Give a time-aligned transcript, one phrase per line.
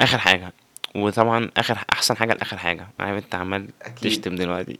[0.00, 0.52] آخر حاجة.
[0.96, 2.88] وطبعا آخر أحسن حاجة لآخر حاجة.
[3.00, 4.10] عارف أنت عمال أكيد.
[4.10, 4.78] تشتم دلوقتي.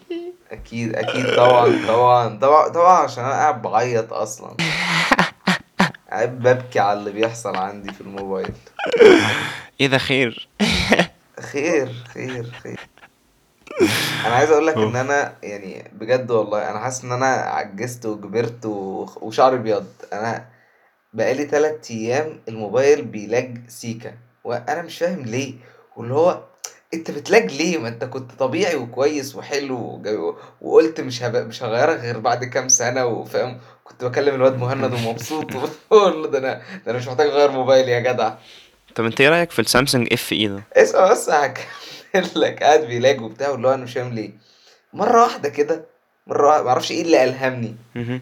[0.52, 1.36] أكيد أكيد.
[1.36, 4.56] طبعا طبعا طبعا طبعا عشان أنا قاعد بعيط أصلا.
[6.10, 8.52] قاعد ببكي على اللي بيحصل عندي في الموبايل.
[9.80, 10.48] إيه ده خير.
[11.52, 12.80] خير خير خير.
[14.26, 14.76] أنا عايز أقول لك.
[14.76, 18.66] إن أنا يعني بجد والله أنا حاسس إن أنا عجزت وكبرت.
[19.20, 19.86] وشعري أبيض.
[20.12, 20.44] أنا
[21.12, 24.14] بقالي تلات أيام الموبايل بيلاج سيكا.
[24.46, 25.54] وأنا مش فاهم ليه
[25.96, 26.40] واللي هو
[26.94, 30.02] انت بتلاج ليه؟ ما انت كنت طبيعي وكويس وحلو
[30.60, 31.36] وقلت مش هب...
[31.36, 35.50] مش هغيرك غير بعد كام سنة وفاهم؟ كنت بكلم الواد مهند ومبسوط
[35.90, 36.54] وبقول له ده أنا
[36.86, 38.34] ده أنا مش محتاج اغير موبايلي يا جدع.
[38.94, 43.20] طب انت إيه رأيك في السامسونج اف اي ده؟ اسمع بس هكمل لك قاعد بيلاج
[43.20, 44.30] وبتاع واللي هو أنا مش فاهم ليه.
[44.92, 45.84] مرة واحدة كده
[46.26, 47.76] مرة واحدة معرفش إيه اللي ألهمني.
[47.94, 48.20] مهم.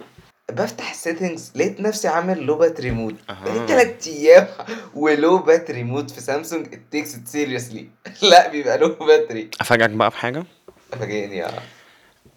[0.52, 3.16] بفتح ال settings لقيت نفسي عامل low battery mode.
[3.44, 4.46] بقيت تلات أيام
[4.94, 6.66] و low battery mode في سامسونج.
[6.74, 7.88] it takes it seriously
[8.22, 10.44] لا بيبقى لو باتري أفاجئك بقى بحاجة؟
[10.92, 11.48] فاجئني يا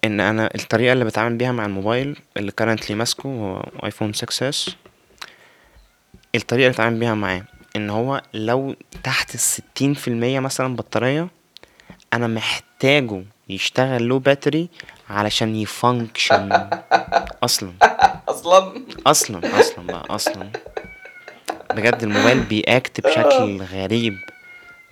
[0.04, 4.70] إن أنا الطريقة اللي بتعامل بيها مع الموبايل اللي currently ماسكه هو ايفون 6 S
[6.34, 7.42] الطريقة اللي بتعامل بيها معاه
[7.76, 11.28] إن هو لو تحت الستين في المية مثلا بطارية
[12.14, 14.68] أنا محتاجه يشتغل low battery
[15.10, 16.68] علشان ي function
[17.44, 17.72] أصلا.
[18.52, 18.82] أصلا.
[19.06, 20.50] أصلا أصلا بقى أصلا.
[21.74, 24.18] بجد الموبايل بي act بشكل غريب.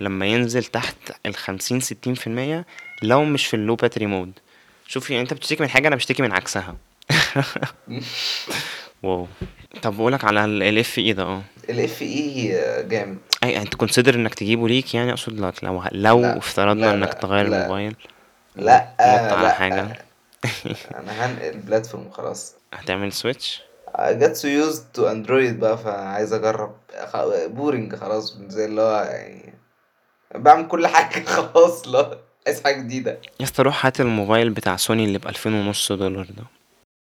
[0.01, 2.67] لما ينزل تحت الخمسين ستين في المية
[3.03, 4.33] لو مش في ال low battery mode.
[4.87, 6.77] شوف يعني أنت بتشتكي من حاجة أنا بشتكي من عكسها.
[9.03, 9.27] wow.
[9.83, 11.43] طب بقولك على ال FE ده آه.
[11.70, 12.48] ال FE
[12.89, 13.19] جامد.
[13.45, 17.09] أي أنت consider إنك تجيبه ليك يعني أقصد لك لو لو لا، افترضنا لا، إنك
[17.09, 17.57] لا، تغير لا.
[17.57, 17.97] الموبايل.
[18.57, 20.05] لا على لا حاجة.
[20.95, 23.62] أنا هنقل platform خلاص هتعمل switch
[24.00, 26.75] get so used to اندرويد بقى فعايز أجرب.
[27.47, 29.55] boring خلاص زي اللي هو يعني
[30.34, 33.19] بعمل كل حاجة خلاص لا عايز حاجة جديدة.
[33.41, 36.44] يا اسطى روح هات الموبايل بتاع سوني اللي بألفين ونص دولار ده.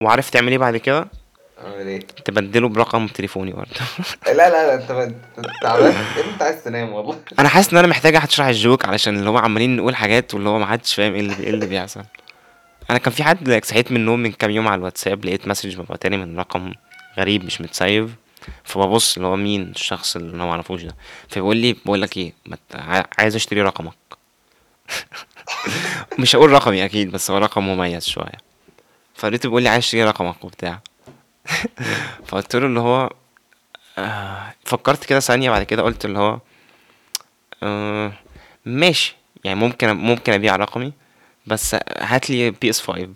[0.03, 1.07] وعارف تعمل إيه بعد كده؟
[1.63, 3.71] أعمل إيه؟ تبدله برقم تليفوني برضه.
[4.27, 5.85] لا لا لا أنت أنت تعبان.
[6.17, 9.37] إيه أنت عايز تنام والله؟ أنا حاسس إن أنا محتاج هتشرح الجوك علشان اللي هو
[9.37, 12.03] عمالين نقول حاجات واللي هو ما حدش فاهم إيه اللي إيه اللي بيحصل.
[12.89, 16.17] أنا كان في حد صحيت من النوم من كام يوم على الواتساب لقيت مسج مبعوتالي
[16.17, 16.73] من رقم
[17.17, 18.11] غريب مش متسيف
[18.63, 20.95] فببص اللي هو مين الشخص اللي أنا معرفوش ده.
[21.29, 22.33] فبيقول لي بقول لك إيه
[23.17, 23.93] عايز أشتري رقمك.
[26.19, 28.37] مش هقول رقمي أكيد بس هو رقم مميز شوية.
[29.15, 30.79] فلقيته بيقول لي عايز اشتري رقمك وبتاع.
[32.27, 33.09] فقلت له اللي هو
[33.97, 36.39] آه فكرت كده ثانية بعد كده قلت اللي هو
[37.63, 38.13] آه
[38.65, 39.15] ماشي.
[39.43, 40.93] يعني ممكن ممكن أبيع رقمي.
[41.47, 43.07] بس هات لي PS 5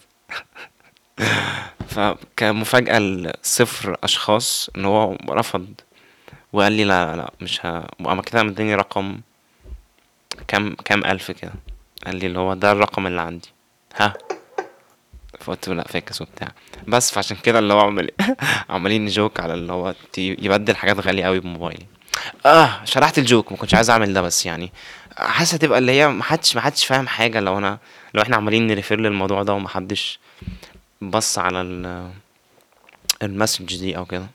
[1.90, 5.68] فكمفاجأة لصفر أشخاص إن هو رفض.
[6.54, 7.88] وقال لي لا لا مش ه...
[8.00, 9.20] وقام كده مديني رقم
[10.48, 11.54] كام كام ألف كده.
[12.06, 13.50] قال لي اللي هو ده الرقم اللي عندي.
[13.96, 14.14] ها؟
[15.40, 16.48] فقلت له لا fucks وبتاع.
[16.88, 18.12] بس فعشان كده اللي هو عمال
[18.70, 21.86] عمالين ن joke على اللي هو يبدل حاجات غالية قوي بموبايلي.
[22.46, 24.72] آه شرحت ال joke ما كنتش عايز أعمل ده بس يعني.
[25.18, 27.78] حاسس هتبقى اللي هي محدش محدش فاهم حاجة لو أنا
[28.13, 30.19] لو إحنا عمالين ن refer للموضوع ده ومحدش
[31.01, 32.09] بص على ال
[33.23, 34.28] المسج دي أو كده.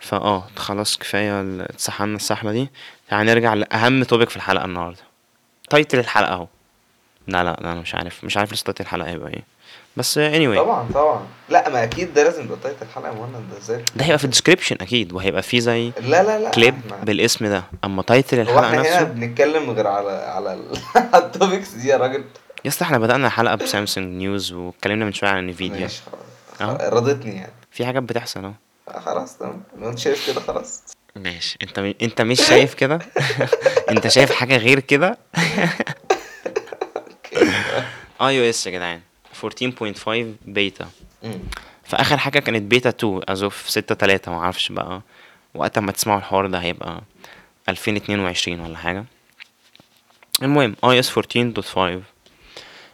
[0.00, 2.68] فاه خلاص كفاية ال- اتسحلنا السحلة دي.
[3.08, 5.02] تعالى نرجع لأهم topic في الحلقة النهاردة.
[5.70, 6.46] title الحلقة اهو.
[7.26, 8.24] لا لا لا مش عارف.
[8.24, 9.42] مش عارف لسه title الحلقة هيبقى إيه.
[9.96, 10.56] بس anyway.
[10.56, 11.26] طبعا طبعا.
[11.48, 14.24] لا ما أكيد ده لازم يبقى title الحلقة يا مهند ده إزاي؟ ده هيبقى في
[14.24, 17.64] ال description أكيد وهيبقى فيه زي لا لا لا كليب احنا- بالاسم ده.
[17.84, 20.78] أما title هو الحلقة إحنا هنا نفسه بنتكلم غير على على ال-
[21.14, 22.24] على ال topics دي يا راجل.
[22.64, 26.02] يا اسطى إحنا بدأنا الحلقة بسامسونج news واتكلمنا من شوية عن انفيديا ماشي.
[26.58, 26.80] خلاص.
[26.80, 27.52] رضتني يعني.
[27.70, 28.52] في حاجات بتحصل أهو.
[29.00, 29.62] خلاص تمام.
[29.82, 30.82] أنت شايف كده خلاص.
[31.16, 31.58] ماشي.
[31.62, 31.94] أنت م...
[32.02, 32.98] أنت مش شايف كده؟
[33.90, 35.18] أنت شايف حاجة غير كده؟
[38.22, 39.00] iOS يا جدعان.
[39.42, 40.90] 14.5 بيتا.
[41.84, 45.02] فآخر حاجة كانت بيتا 2 as of 6 3 ما أعرفش بقى.
[45.54, 47.02] وقت ما تسمعوا الحوار ده هيبقى
[47.68, 49.04] 2022 ولا حاجة.
[50.42, 52.02] المهم iOS 14.5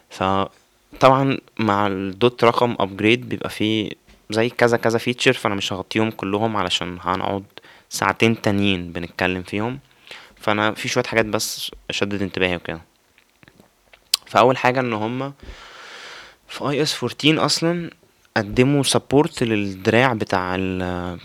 [0.09, 3.89] فطبعا مع ال dot رقم upgrade بيبقى فيه
[4.29, 7.43] زي كذا كذا feature فأنا مش هغطيهم كلهم علشان هنقعد
[7.89, 9.79] ساعتين تانيين بنتكلم فيهم.
[10.37, 12.81] فأنا في شوية حاجات بس شدت انتباهي وكده.
[14.25, 15.33] فأول حاجة إن هما
[16.49, 17.89] في iOS 14 أصلا
[18.37, 21.19] قدموا support للدراع بتاع ال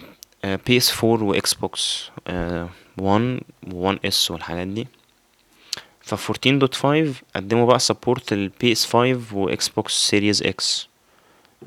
[0.66, 2.10] PS 4 و Xbox
[2.98, 3.40] 1
[3.70, 4.86] و1 S والحاجات دي.
[6.00, 10.88] ف 14.5 قدموا بقى support لل PS 5 و Xbox Series X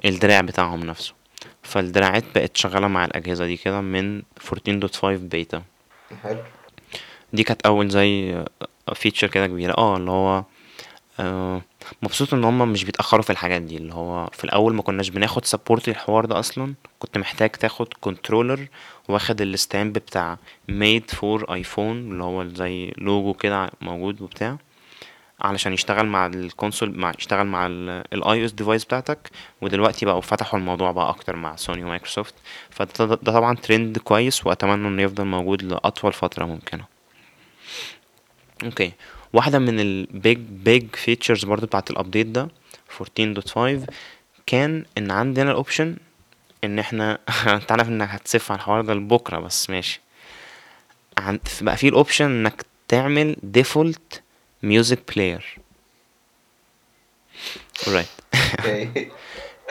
[0.06, 1.14] الدراع بتاعهم نفسه.
[1.64, 5.64] فالدراعات بقت شغالة مع الأجهزة دي كده من 14.5 بيتا
[6.24, 6.40] حلو.
[7.34, 8.44] دي كانت أول زي
[8.96, 9.74] feature كده كبيرة.
[9.78, 10.44] آه اللي هو
[11.20, 11.62] آه،
[12.04, 15.46] مبسوط إن هما مش بيتأخروا في الحاجات دي اللي هو في الأول ما كناش بناخد
[15.46, 16.74] support الحوار ده أصلا.
[17.00, 18.68] كنت محتاج تاخد controller
[19.10, 20.38] واخد ال stamp بتاع
[20.72, 24.58] made for ايفون اللي هو زي لوجو كده موجود وبتاع
[25.42, 29.30] علشان يشتغل مع ال console مع يشتغل مع ال iOS device بتاعتك.
[29.62, 32.34] ودلوقتي بقوا فتحوا الموضوع بقى أكتر مع سوني ومايكروسوفت
[32.70, 36.86] فده ده طبعا ترند كويس وأتمنى إنه يفضل موجود لأطول فترة ممكنة.
[38.64, 38.92] okay
[39.34, 42.48] واحدة من ال big big features برضو بتاعت ال update ده
[43.00, 43.60] 14.5
[44.46, 45.96] كان إن عندنا ال option
[46.64, 47.20] إن إحنا
[47.56, 50.02] أنت عارف إنك هتسف على الحوار ده لبكرة بس ماشي.
[51.18, 51.40] عن...
[51.62, 54.22] بقى في ال option إنك تعمل default
[54.64, 55.58] music player
[57.86, 59.12] right okay.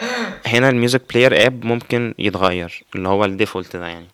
[0.47, 4.07] هنا ال music player app ممكن يتغير اللي هو ال default ده يعني.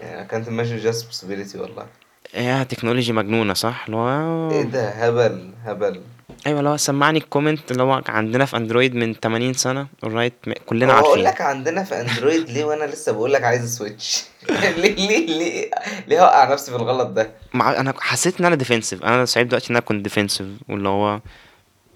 [0.00, 1.86] يعني I can't imagine just possibility والله.
[2.34, 6.00] هي technology مجنونة صح؟ اللي هو إيه ده؟ هبل هبل.
[6.46, 10.32] أيوه اللي هو سمعني ال comment اللي هو عندنا في اندرويد من 80 سنة alright
[10.48, 11.24] م- كلنا عارفين.
[11.24, 15.70] لك عندنا في اندرويد ليه وأنا لسه بقول لك عايز switch ليه ليه ليه؟
[16.08, 17.80] ليه هوقع نفسي في الغلط ده؟ مع...
[17.80, 21.20] أنا حسيت إن أنا defensive أنا سعيد دلوقتي إن أنا كنت defensive واللي هو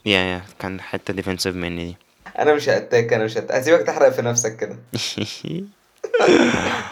[0.07, 1.97] يا يا كان حتة defensive مني دي.
[2.39, 3.57] أنا مش ه attack أنا مش ه attack.
[3.57, 4.77] هسيبك تحرق في نفسك كده.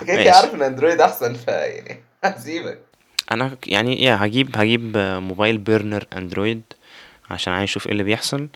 [0.00, 2.78] أنت كده عارف إن اندرويد أحسن فيعني هسيبك
[3.32, 6.62] أنا يعني يا هجيب هجيب موبايل burner اندرويد
[7.30, 8.48] عشان عايز أشوف إيه اللي بيحصل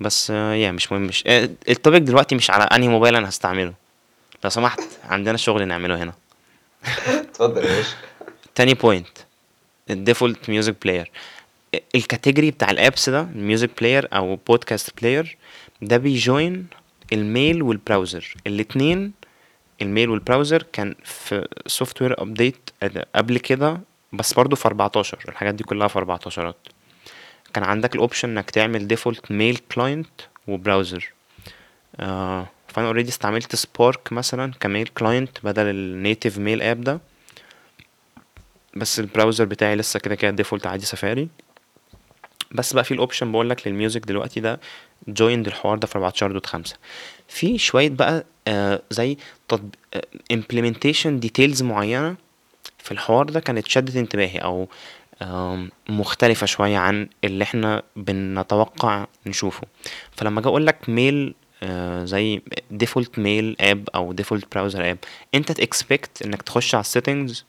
[0.00, 3.74] بس يا مش مهم مش آه، ال topic دلوقتي مش على أنهي موبايل أنا هستعمله.
[4.44, 6.12] لو سمحت عندنا شغل نعمله هنا.
[7.06, 7.96] اتفضل يا باشا.
[8.54, 9.08] تاني point
[9.90, 11.10] ال default music player
[11.94, 15.36] ال category بتاع ال apps ده ال music player أو podcast player
[15.82, 16.66] ده بي join
[17.12, 19.12] ال mail وال browser الاتنين
[19.82, 22.70] ال mail وال browser كان في software update
[23.14, 23.80] قبل كده
[24.12, 26.54] بس برضو في 14 الحاجات دي كلها في 14
[27.54, 30.08] كان عندك ال option إنك تعمل default mail client
[30.48, 31.12] و browser
[32.00, 37.00] آه فأنا already استعملت سبارك مثلا ك mail client بدل ال native mail app ده.
[38.76, 41.28] بس ال browser بتاعي لسه كده كده default عادي سفاري.
[42.52, 44.60] بس بقى في ال option بقول لك لل music دلوقتي ده
[45.08, 46.76] joined الحوار ده في 14 dot 5
[47.28, 49.16] في شوية بقى آه زي
[49.48, 49.74] تطب...
[49.94, 50.02] آه
[50.32, 52.16] implementation details معينة
[52.78, 54.68] في الحوار ده كانت شدت انتباهي أو
[55.22, 59.62] آم، مختلفة شوية عن اللي إحنا بنتوقع نشوفه.
[60.12, 64.98] فلما أجي أقول لك mail آه، زي default mail app أو default browser app
[65.34, 67.44] أنت ت expect إنك تخش على السيتنجز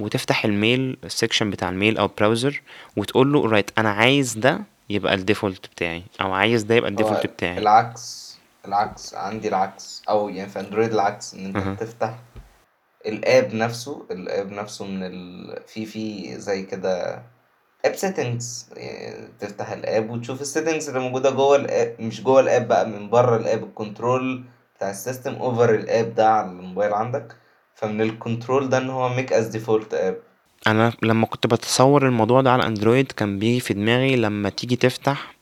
[0.00, 2.62] وتفتح الميل السكشن بتاع الميل أو براوزر
[2.96, 4.60] وتقول له رايت أنا عايز ده
[4.90, 7.58] يبقى ال default بتاعي أو عايز ده يبقى ال default هو بتاعي.
[7.58, 8.28] العكس
[8.66, 10.02] العكس عندي العكس.
[10.08, 11.72] أو يعني في اندرويد العكس إن أنت أها.
[11.74, 12.14] بتفتح
[13.06, 15.56] ال app نفسه ال app نفسه من ال...
[15.66, 17.22] في في زي كده
[17.84, 22.40] app settings يعني تفتح ال app وتشوف ال settings اللي موجودة جوه الاب مش جوه
[22.40, 23.64] الاب بقى من بره الاب.
[23.64, 24.44] الكنترول
[24.76, 27.36] بتاع السيستم اوفر الاب ده على الموبايل عندك.
[27.74, 30.16] فمن ال control ده إن هو make as default app
[30.66, 35.34] أنا لما كنت بتصور الموضوع ده على اندرويد كان بيجي في دماغي لما تيجي تفتح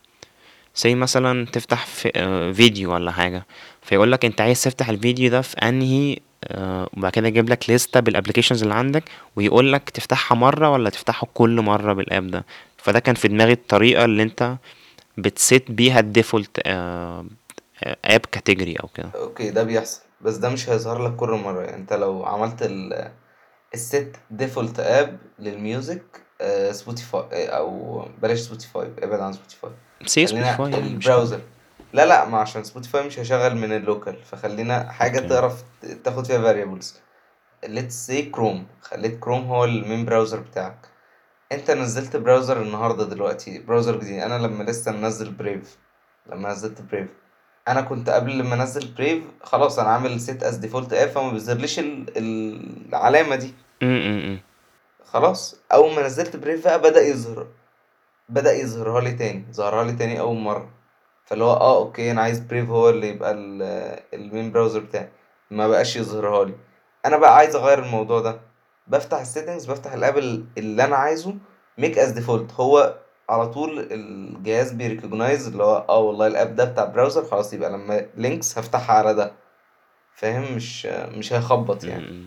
[0.76, 3.46] زي مثلا تفتح في آه، فيديو ولا حاجة.
[3.86, 8.00] فيقول لك انت عايز تفتح الفيديو ده في انهي آه، وبعد كده يجيب لك لستة
[8.00, 9.02] بال applications اللي عندك
[9.36, 12.44] ويقول لك تفتحها مرة ولا تفتحه كل مرة بال app ده.
[12.76, 14.56] فده كان في دماغي الطريقة اللي انت
[15.18, 16.60] بت set بيها ال default
[18.04, 19.10] app category أو كده.
[19.14, 20.00] okay ده بيحصل.
[20.20, 21.62] بس ده مش هيظهر لك كل مرة.
[21.62, 23.10] يعني انت لو عملت ال
[23.74, 26.02] ال set default app لل music
[26.40, 29.70] آه، سبوتيفاي أو بلاش سبوتيفاي ابعد عن سبوتيفاي
[30.06, 31.40] say سبوتيفاي يعني ال browser.
[31.96, 35.28] لا لا ما عشان سبوتيفاي مش هيشغل من ال local فخلينا حاجة okay.
[35.28, 35.64] تعرف
[36.04, 36.84] تاخد فيها variables.
[37.66, 40.76] Let's say كروم خليت كروم هو ال main browser بتاعك.
[41.52, 44.18] أنت نزلت browser النهاردة دلوقتي browser جديد.
[44.22, 45.76] أنا لما لسه منزل بريف
[46.26, 47.08] لما نزلت بريف
[47.68, 51.78] أنا كنت قبل لما أنزل بريف خلاص أنا عامل set as default app فما بيظهرليش
[51.78, 52.16] ال-
[52.88, 53.54] العلامة دي.
[53.82, 54.40] امم
[55.04, 57.46] خلاص أول ما نزلت بريف بقى بدأ يظهر.
[58.28, 60.75] بدأ يظهرها لي تاني ظهرها لي تاني أول مرة.
[61.26, 65.08] فاللي هو آه okay أنا عايز بريف هو اللي يبقى ال- ال main browser بتاعي.
[65.50, 66.54] ما بقاش يظهرها لي.
[67.06, 68.40] أنا بقى عايز أغير الموضوع ده.
[68.86, 71.34] بفتح ال settings بفتح ال app ال- اللي أنا عايزه
[71.78, 76.56] make as default هو على طول الجهاز بي recognize اللي هو آه والله ال app
[76.56, 79.32] ده بتاع browser خلاص يبقى لما links هفتحها على ده.
[80.14, 82.26] فاهم؟ مش مش هيخبط يعني.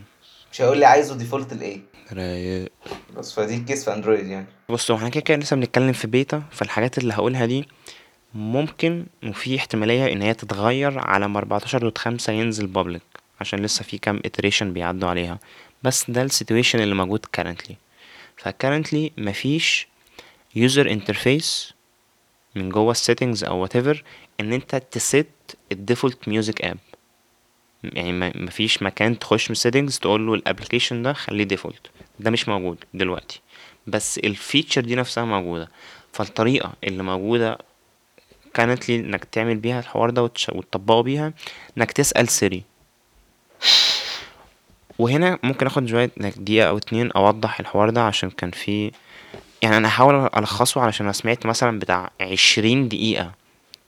[0.51, 1.81] مش هيقول لي عايزه default لإيه.
[2.13, 2.71] right.
[3.17, 4.45] بس فدي ال case في اندرويد يعني.
[4.69, 7.67] بص هو إحنا كده كده لسه بنتكلم في بيتا فالحاجات اللي هقولها دي
[8.33, 13.01] ممكن وفي احتمالية إن هي تتغير على ما 14 dot خمسة ينزل public
[13.41, 15.39] عشان لسه في كام iteration بيعدوا عليها.
[15.83, 17.73] بس ده ال situation اللي موجود currently.
[18.37, 19.87] فا currently مفيش
[20.57, 21.73] user interface
[22.55, 23.97] من جوا ال settings أو whatever
[24.39, 25.29] إن أنت ت set
[25.71, 26.77] ال default music app.
[27.83, 31.89] يعني مفيش مكان تخش من settings تقوله ال application ده خليه default.
[32.19, 33.41] ده مش موجود دلوقتي.
[33.87, 35.69] بس ال feature دي نفسها موجودة.
[36.13, 37.57] فا الطريقة اللي موجودة
[38.57, 41.33] currently إنك تعمل بيها الحوار ده وتطبقه بيها
[41.77, 42.63] إنك تسأل سيري
[44.99, 48.91] وهنا ممكن آخد شوية دقيقة أو اتنين أوضح الحوار ده عشان كان فيه
[49.61, 53.31] يعني أنا هحاول ألخصه علشان أنا سمعت مثلا بتاع عشرين دقيقة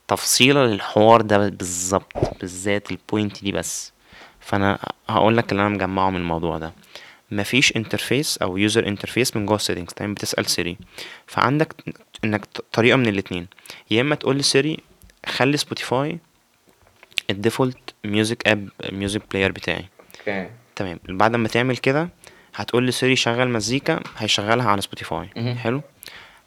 [0.07, 3.91] تفصيلة للحوار ده بالظبط بالذات ال point دي بس.
[4.39, 6.73] فأنا هقولك اللي أنا مجمعه من الموضوع ده.
[7.31, 10.77] مفيش interface أو user interface من جوه ال settings تمام؟ بتسأل سيري
[11.27, 11.75] فعندك
[12.23, 13.47] إنك طريقة من الاتنين.
[13.91, 14.77] يا إما تقول لسيري
[15.25, 16.19] خلي سبوتيفاي
[17.29, 19.85] ال default music app music player بتاعي.
[20.19, 20.49] okay.
[20.75, 20.99] تمام.
[21.09, 22.09] بعد ما تعمل كده
[22.55, 25.29] هتقول لسيري شغل مزيكا هيشغلها على سبوتيفاي.
[25.55, 25.81] حلو؟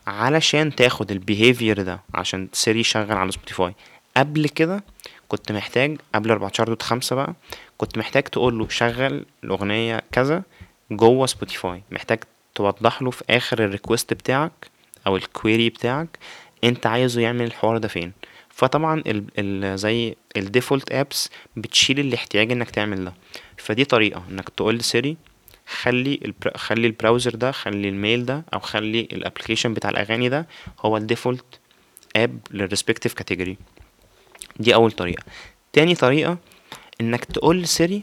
[0.06, 3.74] علشان تاخد ال behavior ده عشان سيري يشغل على سبوتيفاي
[4.16, 4.84] قبل كده
[5.28, 7.34] كنت محتاج قبل 14 dot خمسة بقى
[7.78, 10.42] كنت محتاج تقول له شغل الأغنية كذا
[10.90, 12.18] جوه سبوتيفاي محتاج
[12.54, 14.52] توضح له في آخر ال request بتاعك
[15.06, 16.18] أو ال query بتاعك
[16.64, 18.12] أنت عايزه يعمل الحوار ده فين.
[18.50, 23.14] فطبعا ال ال زي ال default apps بتشيل الاحتياج إنك تعمل ده.
[23.56, 25.16] فدي طريقة إنك تقول لسيري
[25.66, 26.34] خلي.
[26.56, 30.46] خلي ال browser ده خلي ال mail ده أو خلي ال application بتاع الأغاني ده
[30.80, 31.60] هو ال default
[32.16, 33.56] app لل respective category
[34.60, 35.22] دي أول طريقة.
[35.72, 36.38] تاني طريقة
[37.00, 38.02] إنك تقول لسيري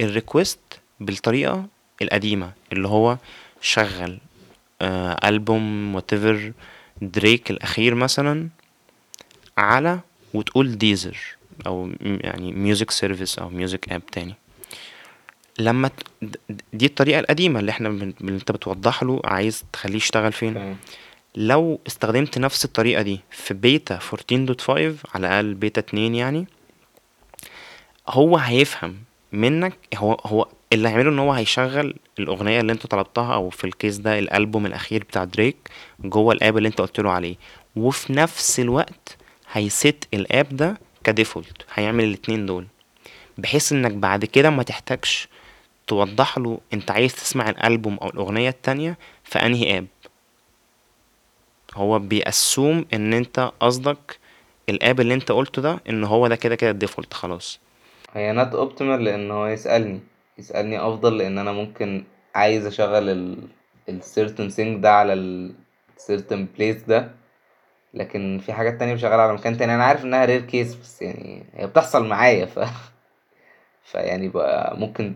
[0.00, 0.60] ال request
[1.00, 1.66] بالطريقة
[2.02, 3.18] القديمة اللي هو
[3.60, 4.18] شغل
[4.82, 6.36] آه ألبوم whatever
[7.02, 8.48] دريك الأخير مثلا
[9.58, 10.00] على
[10.34, 11.18] وتقول ديزر
[11.66, 14.34] أو يعني music service أو music app تاني.
[15.58, 15.90] لما
[16.72, 18.14] دي الطريقة القديمة اللي إحنا بن...
[18.20, 20.76] اللي أنت بتوضح له عايز تخليه يشتغل فين؟
[21.36, 26.46] لو استخدمت نفس الطريقة دي في بيتا 14.5 على الأقل بيتا 2 يعني
[28.08, 28.96] هو هيفهم
[29.32, 33.70] منك هو هو اللي هيعمله إن هو هيشغل الأغنية اللي انت طلبتها أو في ال
[33.70, 35.56] case ده الألبوم الأخير بتاع دريك
[36.00, 37.36] جوه ال app اللي أنت قلت له عليه.
[37.76, 39.16] وفي نفس الوقت
[39.52, 42.66] هي set ال app ده ك default هيعمل الاتنين دول.
[43.38, 45.28] بحيث إنك بعد كده ما تحتاجش
[45.86, 49.86] توضح له أنت عايز تسمع الألبوم أو الأغنية التانية في أنهي app.
[51.74, 54.18] هو بي assume إن أنت قصدك
[54.68, 57.60] ال app اللي أنت قلته ده إن هو ده كده كده ال default خلاص.
[58.12, 60.00] هي not optimal لأن هو يسألني.
[60.38, 62.04] يسألني أفضل لأن أنا ممكن
[62.34, 63.48] عايز أشغل ال
[63.88, 65.54] ال certain thing ده على ال
[66.08, 67.10] certain place ده.
[67.94, 69.74] لكن في حاجات تانية بشغلها على مكان تاني.
[69.74, 72.58] أنا عارف إنها rare case بس يعني هي بتحصل معايا ف
[73.90, 75.14] فيعني بقى ممكن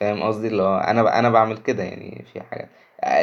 [0.00, 1.06] فاهم قصدي؟ اللي هو أنا ب...
[1.06, 2.68] أنا بعمل كده يعني في حاجات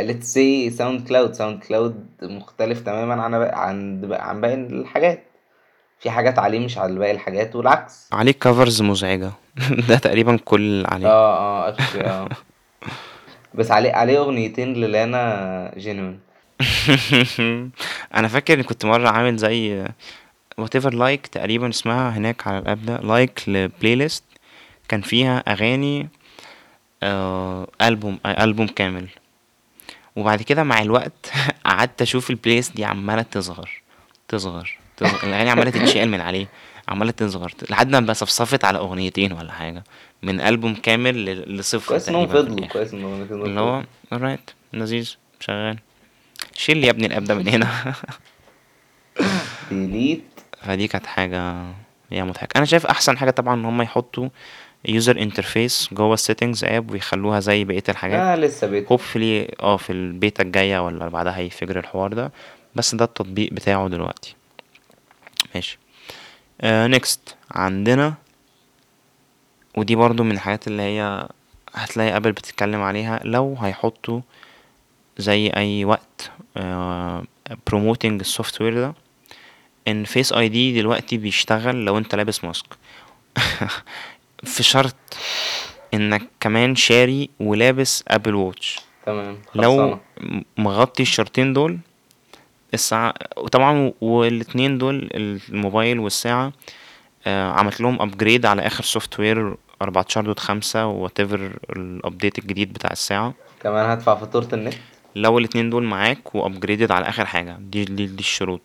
[0.07, 5.23] let's say SoundCloud SoundCloud مختلف تماما عن عن عن باقي الحاجات.
[5.99, 8.09] في حاجات عليه مش على باقي الحاجات والعكس.
[8.13, 9.31] عليه covers مزعجة.
[9.89, 12.29] ده تقريبا كل اللي عليه آه آه actually آه.
[13.53, 16.19] بس عليه عليه أغنيتين للانا genuine
[18.15, 19.85] أنا فاكر إني كنت مرة عامل زي
[20.61, 24.23] whatever like تقريبا اسمها هناك على ال app ده like ل playlist
[24.87, 26.09] كان فيها أغاني
[27.03, 29.07] آه ألبوم آه ألبوم كامل.
[30.15, 31.31] وبعد كده مع الوقت
[31.65, 33.81] قعدت أشوف ال playlist دي عمالة تصغر
[34.27, 35.27] تصغر تصغر.
[35.27, 36.47] الأغاني عمالة تتشال من عليه.
[36.87, 39.83] عمالة تصغر لحد ما صفصفت على أغنيتين ولا حاجة.
[40.23, 41.25] من ألبوم كامل
[41.57, 42.67] لصفر كويس انهم فضلوا.
[42.67, 45.77] كويس انهم اللي هو alright لذيذ شغال.
[46.53, 47.93] شيل يا ابني ال app ده من هنا.
[49.71, 50.23] delete
[50.61, 51.63] فدي كانت حاجة
[52.11, 54.29] هي مضحكة أنا شايف أحسن حاجة طبعا إن هم يحطوا
[54.85, 58.19] user interface جوه ال settings app ويخلوها زي بقية الحاجات.
[58.19, 58.91] آه لسه beta.
[58.91, 62.31] hopefully آه في البيتا الجاية ولا بعدها هي figure الحوار ده.
[62.75, 64.35] بس ده التطبيق بتاعه دلوقتي.
[65.55, 65.79] ماشي.
[66.63, 68.13] next عندنا
[69.77, 71.27] ودي برضو من الحاجات اللي هي
[71.73, 74.21] هتلاقي Apple بتتكلم عليها لو هيحطوا
[75.17, 76.31] زي أي وقت
[77.67, 78.93] promoting ال software ده
[79.87, 82.65] إن Face ID دلوقتي بيشتغل لو أنت لابس mask
[84.43, 84.95] في شرط
[85.93, 89.99] إنك كمان شاري ولابس Apple Watch تمام لو
[90.57, 91.79] مغطي الشرطين دول
[92.73, 96.53] الساعة وطبعا والاتنين دول الموبايل والساعة
[97.27, 102.91] آه، عملت لهم upgrade على آخر software 14 dot خمسة whatever ال update الجديد بتاع
[102.91, 103.33] الساعة.
[103.63, 104.73] كمان هدفع فاتورة النت؟
[105.15, 107.57] لو الاتنين دول معاك و upgraded على آخر حاجة.
[107.59, 108.61] دي دي, دي الشروط.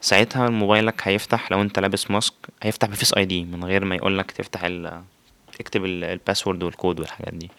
[0.00, 4.30] ساعتها موبايلك هيفتح لو انت لابس mask هيفتح ب Face ID من غير ما يقولك
[4.30, 5.02] تفتح ال
[5.60, 7.50] اكتب ال- ال password وال code والحاجات دي.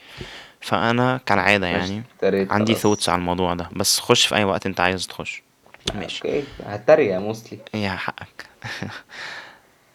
[0.62, 2.04] فأنا كالعادة يعني
[2.52, 2.74] عندي.
[2.74, 3.70] thoughts على الموضوع ده.
[3.76, 5.44] بس خش في أي وقت انت عايز تخش.
[5.94, 6.22] ماشي.
[6.28, 6.44] okay.
[6.66, 8.46] هتريق mostly يا حقك.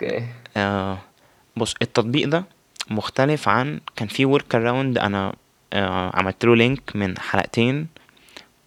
[0.02, 0.26] okay.
[0.56, 0.98] آه
[1.56, 2.44] بص التطبيق ده
[2.90, 5.32] مختلف عن كان في workaround أنا
[5.72, 7.86] آه عملت له link من حلقتين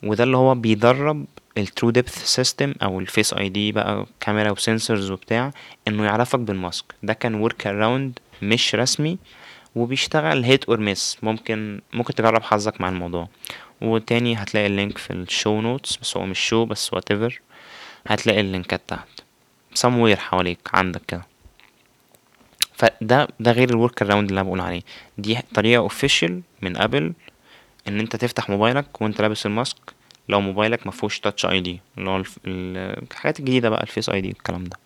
[0.04, 1.26] وده اللي هو بيدرب
[1.58, 5.52] ال TrueDepth system أو ال Face ID بقى كاميرا و sensors وبتاع
[5.88, 9.18] إنه يعرفك بال mask ده كان workaround مش رسمي
[9.76, 13.28] وبيشتغل hit or miss ممكن ممكن تجرب حظك مع الموضوع.
[13.84, 17.12] وتاني هتلاقي ال link في ال show notes بس هو مش show بس what
[18.08, 19.08] هتلاقي اللينكات تحت.
[19.80, 21.26] somewhere حواليك عندك كده.
[22.74, 24.82] فده ده غير ال workaround اللي أنا بقول عليه.
[25.18, 27.14] دي طريقة official من Apple
[27.88, 29.78] إن أنت تفتح موبايلك وأنت لابس ال mask
[30.30, 34.64] لو موبايلك ما فيهوش Touch ID اللي هو الحاجات الجديدة بقى ال Face ID والكلام
[34.64, 34.78] ده.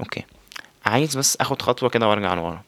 [0.00, 0.24] okay.
[0.86, 2.62] عايز بس أخد خطوة كده وأرجع لورا.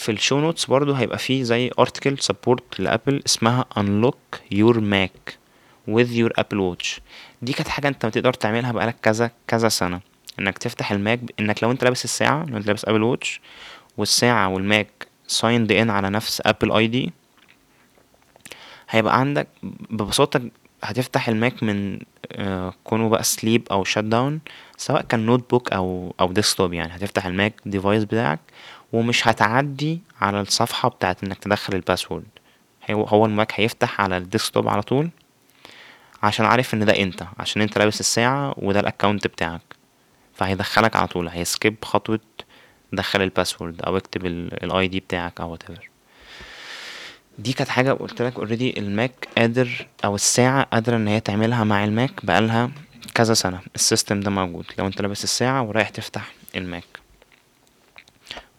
[0.00, 4.74] في ال show notes برضو هيبقى فيه زي article support ل Apple اسمها unlock your
[4.76, 5.32] mac
[5.90, 7.00] with your apple watch.
[7.42, 10.00] دي كانت حاجة انت تقدر تعملها بقالك كذا كذا سنة.
[10.38, 13.40] انك تفتح ال Mac انك لو انت لابس الساعة لو انت لابس Apple Watch
[13.96, 17.12] والساعة وال Mac signed in على نفس Apple ID
[18.90, 19.48] هيبقى عندك
[19.90, 20.40] ببساطة
[20.84, 21.98] هتفتح ال Mac من
[22.32, 24.40] آه، كونه بقى sleep أو shut down
[24.76, 26.96] سواء كان notebook أو أو desktop يعني.
[26.96, 28.40] هتفتح ال Mac device بتاعك
[28.92, 32.24] ومش هتعدي على الصفحة بتاعت إنك تدخل ال password.
[32.90, 35.10] هو ال Mac هيفتح على ال desktop على طول
[36.22, 39.60] عشان عارف إن ده انت عشان إنت لابس الساعة وده ال account بتاعك.
[40.34, 42.20] فهيدخلك على طول هي skip خطوة
[42.92, 45.80] دخل ال password أو اكتب ال ID بتاعك أو whatever.
[47.38, 51.64] دي كانت حاجة قلت لك already ال Mac قادر أو الساعة قادرة إن هي تعملها
[51.64, 52.70] مع ال Mac بقالها
[53.14, 53.60] كذا سنة.
[53.74, 54.64] ال system ده موجود.
[54.78, 56.99] لو إنت لابس الساعة ورايح تفتح ال Mac.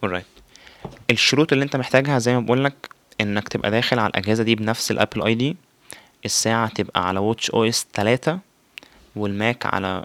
[0.06, 0.42] Alright.
[1.10, 2.74] الشروط اللي انت محتاجها زي ما بقولك
[3.20, 5.56] انك تبقى داخل على الأجهزة دي بنفس ال Apple ID
[6.24, 8.38] الساعة تبقى على watchOS 3
[9.16, 10.04] وال Mac على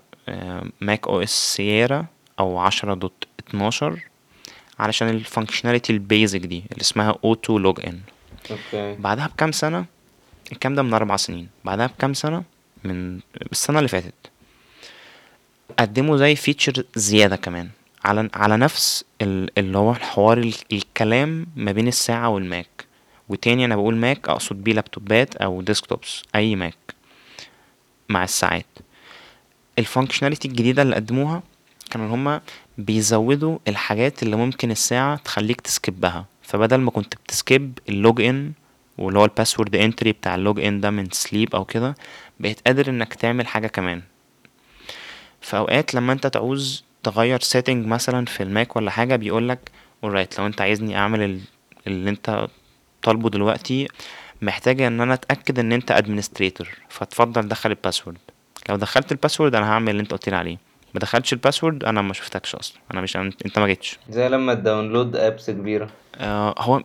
[0.82, 2.06] macOS Sierra
[2.40, 4.00] أو عشرة dot اتناشر
[4.80, 8.00] علشان ال functionality ال basic دي اللي اسمها auto login
[8.52, 8.96] okay.
[9.02, 9.86] بعدها بكام سنة؟
[10.52, 11.48] الكلام ده من أربع سنين.
[11.66, 12.44] بعدها بكام سنة؟
[12.84, 13.20] من
[13.52, 14.14] السنة اللي فاتت.
[15.80, 17.70] قدموا زي feature زيادة كمان.
[18.08, 22.86] على على نفس ال- اللي هو الحوار ال- الكلام ما بين الساعة والـ Mac.
[23.30, 26.78] وتاني أنا بقول Mac أقصد بيه لابتوبات أو desktops أي Mac
[28.10, 28.66] مع الساعات.
[29.80, 31.44] ال functionality الجديدة اللي قدموها
[31.92, 32.42] كانوا هما
[32.78, 37.80] بيزودوا الحاجات اللي ممكن الساعة تخليك ت skip ها فبدل ما كنت بت skip ال
[37.90, 38.52] login
[38.98, 41.96] واللي هو ال password entry بتاع ال login ده من sleep أو كده
[42.40, 44.02] بقيت قادر إنك تعمل حاجة كمان.
[45.42, 49.60] في اوقات لما أنت تعوز تغير setting مثلا في ال Mac ولا حاجة بيقولك
[50.06, 51.40] alright لو أنت عايزني أعمل ال-
[51.88, 52.48] اللي أنت
[53.04, 53.88] طالبه دلوقتي
[54.42, 58.18] محتاجة إن أنا أتأكد إن أنت administrator فتفضل دخل ال password.
[58.70, 60.58] لو دخلت ال password أنا هعمل اللي أنت قلت لي عليه.
[60.94, 62.78] ما دخلتش ال password أنا ما شفتكش أصلا.
[62.94, 63.98] أنا مش أنت ما جيتش.
[64.10, 65.90] زي لما ت download apps كبيرة.
[66.16, 66.84] آه هو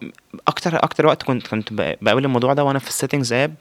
[0.49, 3.55] أكتر أكتر وقت كنت كنت بقابل الموضوع ده وأنا في ال settings app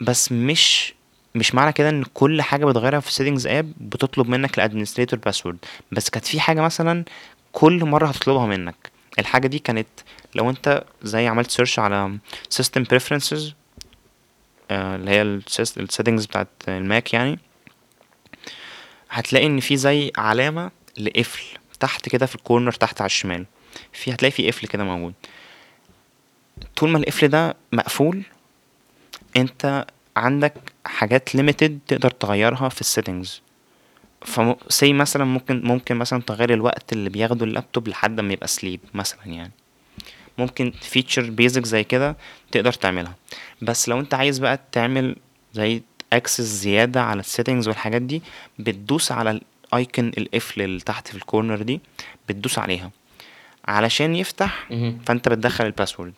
[0.00, 0.94] بس مش
[1.34, 5.18] مش معنى كده إن كل حاجة بتغيرها في ال settings app بتطلب منك ال administrator
[5.18, 5.56] password
[5.92, 7.04] بس كانت في حاجة مثلا
[7.52, 8.90] كل مرة هتطلبها منك.
[9.18, 9.86] الحاجة دي كانت
[10.34, 12.18] لو أنت زي عملت search على
[12.48, 13.54] System Preferences
[14.70, 17.38] اللي هي ال settings بتاعت ال Mac يعني
[19.10, 21.42] هتلاقي إن في زي علامة لقفل
[21.80, 23.46] تحت كده في ال corner تحت على الشمال.
[23.92, 25.14] في هتلاقي في قفل كده موجود.
[26.76, 28.22] طول ما القفل ده مقفول
[29.36, 29.86] أنت
[30.16, 33.42] عندك حاجات limited تقدر تغيرها في ال settings
[34.24, 38.80] ف say مثلا ممكن ممكن مثلا تغير الوقت اللي بياخده اللابتوب لحد ما يبقى sleep
[38.94, 39.52] مثلا يعني.
[40.38, 42.16] ممكن feature basic زي كده
[42.52, 43.14] تقدر تعملها.
[43.62, 45.16] بس لو انت عايز بقى تعمل
[45.52, 48.22] زي access زيادة على ال settings والحاجات دي
[48.58, 49.40] بتدوس على
[49.72, 51.80] ال icon القفل اللي تحت في ال corner دي
[52.28, 52.90] بتدوس عليها.
[53.64, 54.66] علشان يفتح.
[55.06, 56.14] فانت بتدخل ال password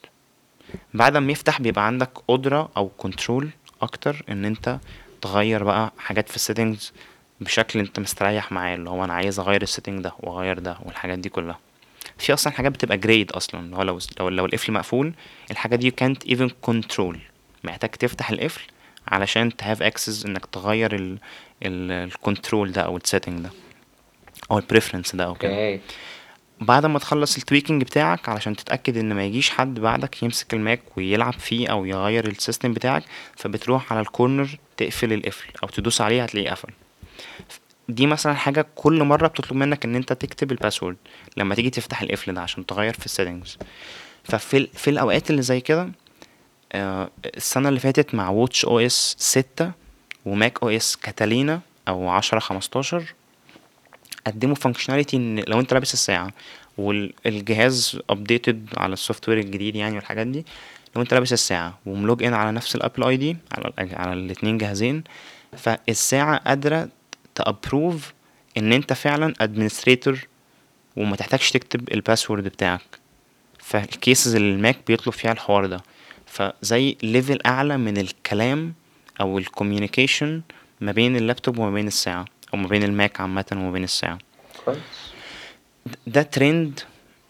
[0.94, 3.48] بعد ما يفتح بيبقى عندك قدرة أو control
[3.82, 4.78] أكتر إن أنت
[5.22, 6.92] تغير بقى حاجات في ال settings
[7.40, 11.18] بشكل أنت مستريح معاه اللي هو أنا عايز أغير ال setting ده وأغير ده والحاجات
[11.18, 11.58] دي كلها.
[12.18, 15.12] في أصلا حاجات بتبقى greyed أصلا اللي هو لو لو, لو القفل مقفول
[15.50, 17.18] الحاجة دي كانت even control
[17.64, 18.60] محتاج تفتح القفل
[19.08, 21.18] علشان ت have access إنك تغير ال
[21.62, 23.50] ال control ده أو ال setting ده
[24.50, 25.52] أو ال preference ده أو كده.
[26.60, 30.61] بعد ما تخلص ال tweaking بتاعك علشان تتأكد إن ما يجيش حد بعدك يمسك ال
[30.61, 33.02] Mac ويلعب فيه أو يغير ال system بتاعك
[33.36, 36.68] فبتروح على ال corner تقفل القفل أو تدوس عليه هتلاقيه قفل.
[37.88, 40.96] دي مثلا حاجة كل مرة بتطلب منك إن أنت تكتب ال password
[41.36, 43.58] لما تيجي تفتح القفل ده عشان تغير في ال settings
[44.24, 45.88] ففي في الأوقات اللي زي كده
[46.72, 49.72] آه، السنة اللي فاتت مع watchOS ستة
[50.24, 53.14] و macOS Catalina أو عشرة خمستاشر
[54.26, 56.30] قدموا functionality إن لو أنت لابس الساعة
[56.78, 60.46] والجهاز updated على ال software الجديد يعني والحاجات دي
[60.96, 64.58] لو أنت لابس الساعة وم log in على نفس ال Apple ID على على الاتنين
[64.58, 65.04] جهازين
[65.56, 66.88] فالساعة قادرة
[67.34, 68.12] ت approve
[68.58, 70.26] إن أنت فعلا administrator
[70.96, 72.80] وما تحتاجش تكتب ال password بتاعك.
[73.58, 75.80] فال cases اللي ال Mac بيطلب فيها الحوار ده.
[76.26, 78.74] فزي level أعلى من الكلام
[79.20, 80.42] أو ال communication
[80.80, 82.24] ما بين اللابتوب وما بين الساعة.
[82.54, 84.18] أو ما بين ال Mac عامة وما بين الساعة.
[84.64, 84.78] كويس.
[86.06, 86.80] ده ترند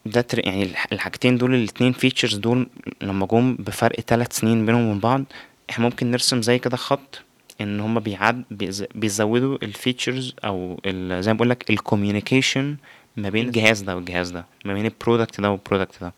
[0.06, 0.46] ده تر...
[0.46, 2.66] يعني الح- الحاجتين دول الاتنين features دول
[3.02, 5.24] لما جم بفرق ثلاث سنين بينهم وبين بعض
[5.70, 7.20] إحنا ممكن نرسم زي كده خط
[7.60, 8.84] إن هما بيعد بيز...
[8.94, 11.22] بيزودوا ال features أو ال...
[11.24, 12.76] زي ما بقول لك ال communication
[13.16, 16.12] ما بين الجهاز ده والجهاز ده ما بين ال product ده وال product ده.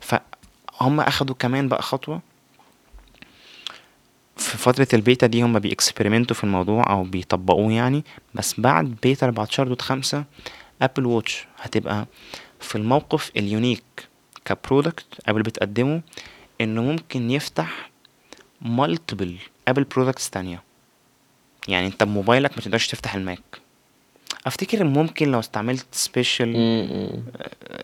[0.00, 2.20] فهم أخدوا كمان بقى خطوة
[4.48, 8.96] في فترة البيتا دي هما بي experiment وا في الموضوع أو بيطبقوه يعني بس بعد
[9.02, 9.34] بيتا
[10.12, 10.16] 14.5
[10.82, 12.06] Apple Watch هتبقى
[12.60, 13.82] في الموقف ال unique
[14.44, 16.02] ك product Apple بتقدمه
[16.60, 17.90] إنه ممكن يفتح
[18.62, 19.36] multiple
[19.68, 20.62] Apple products تانية.
[21.68, 23.42] يعني أنت بموبايلك ما تقدرش تفتح ال Mac.
[24.46, 26.52] أفتكر ممكن لو استعملت special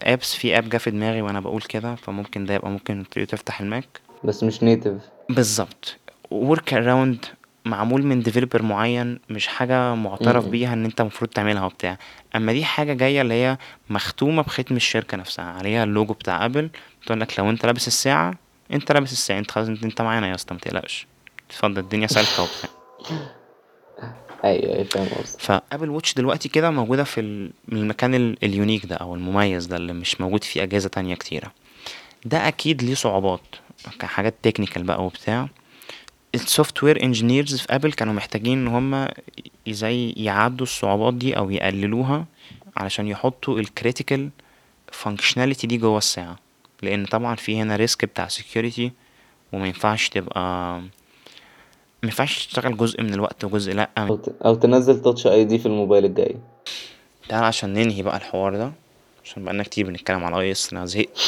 [0.02, 3.68] apps في app جه في دماغي وأنا بقول كده فممكن ده يبقى ممكن تفتح ال
[3.68, 4.00] Mac.
[4.24, 5.96] بس مش native بالظبط.
[6.30, 7.24] workaround
[7.64, 10.50] معمول من developer معين مش حاجة معترف مم.
[10.50, 11.98] بيها إن أنت المفروض تعملها وبتاع.
[12.36, 13.58] أما دي حاجة جاية اللي هي
[13.90, 16.70] مختومة بختم الشركة نفسها عليها اللوجو بتاع Apple
[17.02, 18.34] بتقول لك لو أنت لابس الساعة
[18.72, 21.06] أنت لابس الساعة أنت خلاص أنت, معانا يا أسطى متقلقش
[21.50, 22.70] اتفضل الدنيا سالكة وبتاع.
[24.44, 25.40] أيوه أيوه فاهم قصدك.
[25.40, 29.66] ف Apple Watch دلوقتي كده موجودة في ال- المكان ال- ال unique ده أو المميز
[29.66, 31.52] ده اللي مش موجود فيه أجهزة تانية كتيرة.
[32.24, 33.40] ده أكيد ليه صعوبات
[33.98, 35.48] كحاجات technical بقى وبتاع.
[36.34, 39.08] ال software engineers في Apple كانوا محتاجين إن هم
[39.68, 42.24] زي يعدوا الصعوبات دي أو يقللوها
[42.76, 44.30] علشان يحطوا ال critical
[44.92, 46.38] functionality دي جوه الساعة.
[46.82, 48.90] لأن طبعا في هنا risk بتاع security
[49.52, 50.40] وما ينفعش تبقى
[52.02, 53.90] ما ينفعش تشتغل جزء من الوقت وجزء لأ.
[53.98, 56.36] أو ت- أو تنزل Touch ID في الموبايل الجاي.
[57.28, 58.72] تعال عشان ننهي بقى الحوار ده
[59.24, 61.18] عشان بقالنا كتير بنتكلم على iOS أنا زهقت.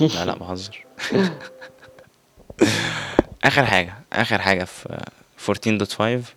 [0.00, 0.84] لا لا بهزر.
[3.44, 6.34] آخر حاجة آخر حاجة في 14.5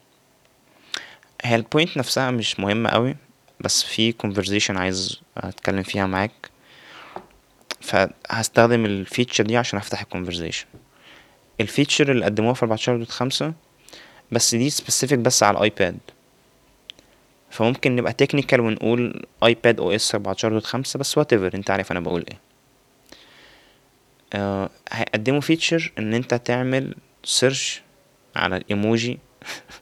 [1.46, 3.16] هي ال point نفسها مش مهمة قوي
[3.60, 6.32] بس في conversation عايز أتكلم فيها معاك.
[7.82, 10.66] فهستخدم ال feature دي عشان أفتح ال conversation
[11.62, 13.06] ال feature اللي قدموها في
[13.48, 13.54] 14.5
[14.32, 15.98] بس دي specific بس على الايباد
[17.52, 20.20] فممكن نبقى technical ونقول iPadOS 14.5
[20.98, 22.40] بس whatever أنت عارف أنا بقول إيه.
[24.34, 27.82] آه هيقدموا feature إن أنت تعمل search
[28.36, 29.20] على الايموجي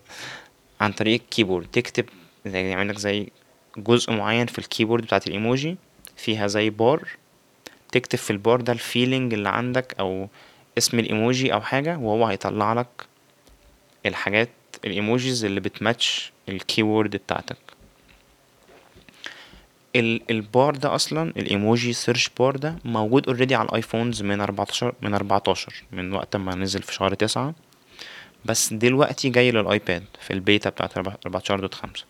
[0.81, 1.67] عن طريق ال keyboard.
[1.71, 2.05] تكتب
[2.45, 3.27] زي يعمل لك زي
[3.77, 5.77] جزء معين في الكيبورد بتاعت الايموجي
[6.17, 7.07] فيها زي بار.
[7.91, 10.27] تكتب في البار ده الفيلينج اللي عندك أو
[10.77, 13.05] اسم الايموجي أو حاجة وهو هيطلع لك
[14.05, 14.49] الحاجات
[14.85, 17.57] الايموجيز اللي بتماتش الكيورد بتاعتك.
[19.95, 25.13] ال البار ده أصلا الإيموجي سيرش بار ده موجود اوريدي على الايفونز من 14 من
[25.13, 27.54] 14 من وقت ما نزل في شهر تسعة
[28.45, 30.93] بس دلوقتي جاي للآيباد في البيتا بتاعت
[31.27, 32.04] 14.5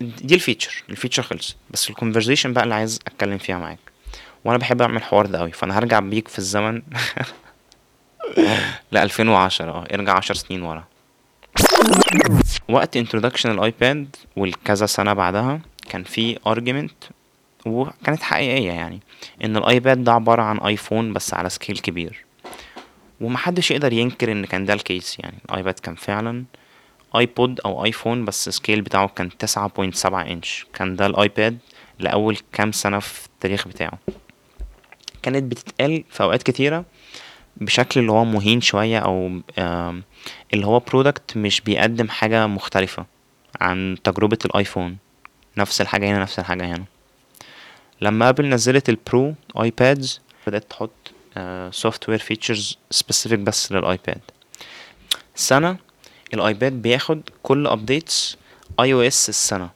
[0.00, 3.78] دي ال feature ال feature خلصت بس ال conversation بقى اللي عايز أتكلم فيها معاك.
[4.44, 6.82] وأنا بحب أعمل الحوار ده قوي فأنا هرجع بيك في الزمن
[8.92, 10.84] ل 2010 آه ارجع 10 سنين ورا.
[12.68, 15.60] وقت introduction الآيباد والكذا سنة بعدها
[15.92, 17.10] كان في argument
[17.66, 19.00] وكانت حقيقية يعني
[19.44, 22.24] إن الآيباد ده عبارة عن آيفون بس على scale كبير.
[23.20, 26.44] ومحدش يقدر ينكر إن كان ده ال case يعني الآيباد كان فعلا
[27.16, 30.66] آيبود أو آيفون بس ال scale بتاعه كان تسعة point سبعة إنش.
[30.74, 31.58] كان ده الآيباد
[31.98, 33.98] لأول كام سنة في التاريخ بتاعه.
[35.22, 36.84] كانت بتتقال في أوقات كتيرة
[37.56, 39.40] بشكل اللي هو مهين شوية أو
[40.54, 43.06] اللي هو product مش بيقدم حاجة مختلفة
[43.60, 44.96] عن تجربة الآيفون.
[45.56, 46.84] نفس الحاجة هنا نفس الحاجة هنا.
[48.00, 50.90] لما ابل نزلت ال Pro iPads بدأت تحط
[51.74, 54.20] software features specific بس للآيباد.
[55.34, 55.76] سنة
[56.34, 58.36] الآيباد بياخد كل updates
[58.80, 59.70] iOS السنة.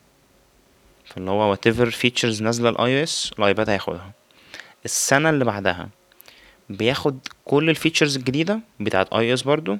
[1.04, 4.12] فاللي هو whatever features نازلة ال iOS الآيباد هياخدها.
[4.84, 5.88] السنة اللي بعدها
[6.70, 9.78] بياخد كل ال features الجديدة بتاعت iOS برضو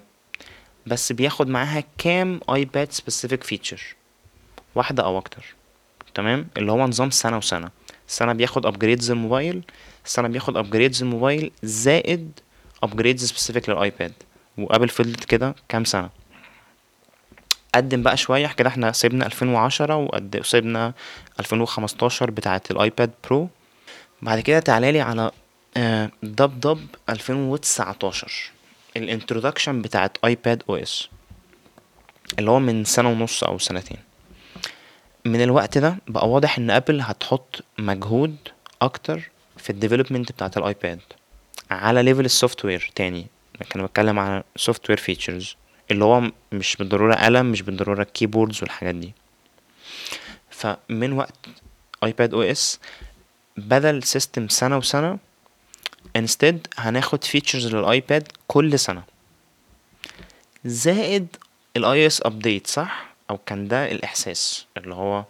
[0.86, 3.96] بس بياخد معاها كام iPad specific feature
[4.74, 5.54] واحدة أو أكتر.
[6.16, 7.70] تمام؟ اللي هو نظام سنة وسنة.
[8.06, 9.62] سنة بياخد upgrades الموبايل
[10.04, 12.40] سنة بياخد upgrades الموبايل زائد
[12.82, 14.12] upgrades specific للآيباد.
[14.58, 16.10] وابل فضلت كده كام سنة؟
[17.74, 18.46] قدم بقى شوية.
[18.46, 20.92] كده إحنا سيبنا ألفين وعشرة وقد سيبنا
[21.40, 23.48] ألفين وخمستاشر بتاعة الآيباد برو.
[24.22, 25.30] بعد كده تعالالي على
[25.76, 28.50] آه، دب دب ألفين وتسعتاشر.
[28.96, 31.08] ال introduction بتاعة iPadOS.
[32.38, 34.05] اللي هو من سنة ونص أو سنتين.
[35.26, 38.36] من الوقت ده بقى واضح إن ابل هتحط مجهود
[38.82, 41.00] أكتر في ال development بتاعة الآيباد
[41.70, 43.26] على level ال software تاني.
[43.70, 45.56] كان بتكلم على software features
[45.90, 49.12] اللي هو مش بالضرورة قلم مش بالضرورة keyboards والحاجات دي.
[50.50, 51.46] فمن وقت
[52.04, 52.80] iPadOS
[53.56, 55.18] بدل system سنة وسنة
[56.18, 59.02] instead هناخد features للآيباد كل سنة.
[60.64, 61.26] زائد
[61.76, 65.24] ال iOS update صح؟ أو كان ده الإحساس اللي هو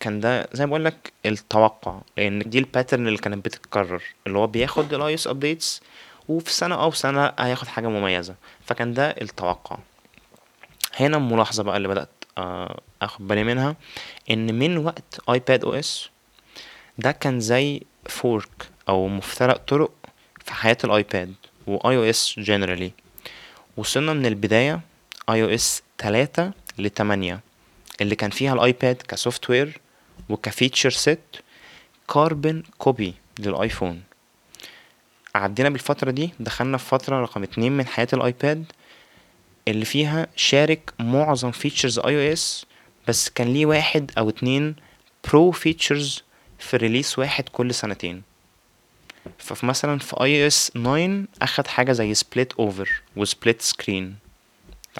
[0.00, 4.46] كان ده زي ما بقولك التوقع لأن دي ال pattern اللي كانت بتتكرر اللي هو
[4.46, 5.82] بياخد ال iOS updates
[6.28, 8.34] وفي سنة أو سنة هياخد حاجة مميزة
[8.66, 9.78] فكان ده التوقع.
[10.96, 12.08] هنا الملاحظة بقى اللي بدأت
[12.38, 13.76] آه، آخد بالي منها
[14.30, 16.08] إن من وقت iPadOS
[16.98, 19.90] ده كان زي fork أو مفترق طرق
[20.44, 21.34] في حياة الايباد
[21.66, 22.90] و iOS generally.
[23.76, 24.80] وصلنا من البداية
[25.30, 25.82] iOS
[26.76, 27.40] تلاتة لتمانية.
[28.00, 29.80] اللي كان فيها الآيباد ك software وك
[30.28, 31.36] feature set
[32.14, 34.02] carbon copy للآيفون.
[35.34, 38.64] عدينا بالفترة دي دخلنا في فترة رقم اتنين من حياة الآيباد
[39.68, 42.66] اللي فيها شارك معظم features iOS
[43.08, 44.76] بس كان ليه واحد أو اتنين
[45.28, 46.22] pro features
[46.58, 48.22] في release واحد كل سنتين.
[49.38, 54.16] ففي مثلا في iOS 9 أخد حاجة زي split over و split screen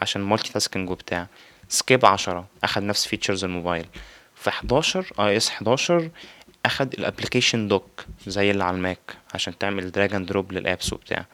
[0.03, 1.27] عشان multitasking وبتاع.
[1.75, 3.87] skip عشرة اخد نفس features الموبايل.
[4.35, 6.11] في حداشر iOS حداشر
[6.65, 10.93] اخد ال application dock زي اللي على الماك عشان تعمل drag and drop لل apps
[10.93, 11.27] وبتاع.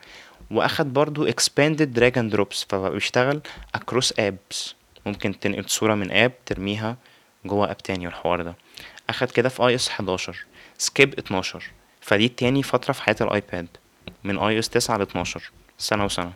[0.50, 3.40] واخد برضو expanded drag and drops فبقى بيشتغل
[3.76, 4.72] across apps.
[5.06, 6.96] ممكن تنقل صورة من app ترميها
[7.44, 8.54] جوه app تاني والحوار ده.
[9.08, 10.44] اخد كده في iOS حداشر
[10.78, 11.64] skip اتناشر.
[12.00, 13.66] فدي تاني فترة في حياة الآيباد
[14.24, 16.32] من iOS تسعة لاتناشر سنة وسنة.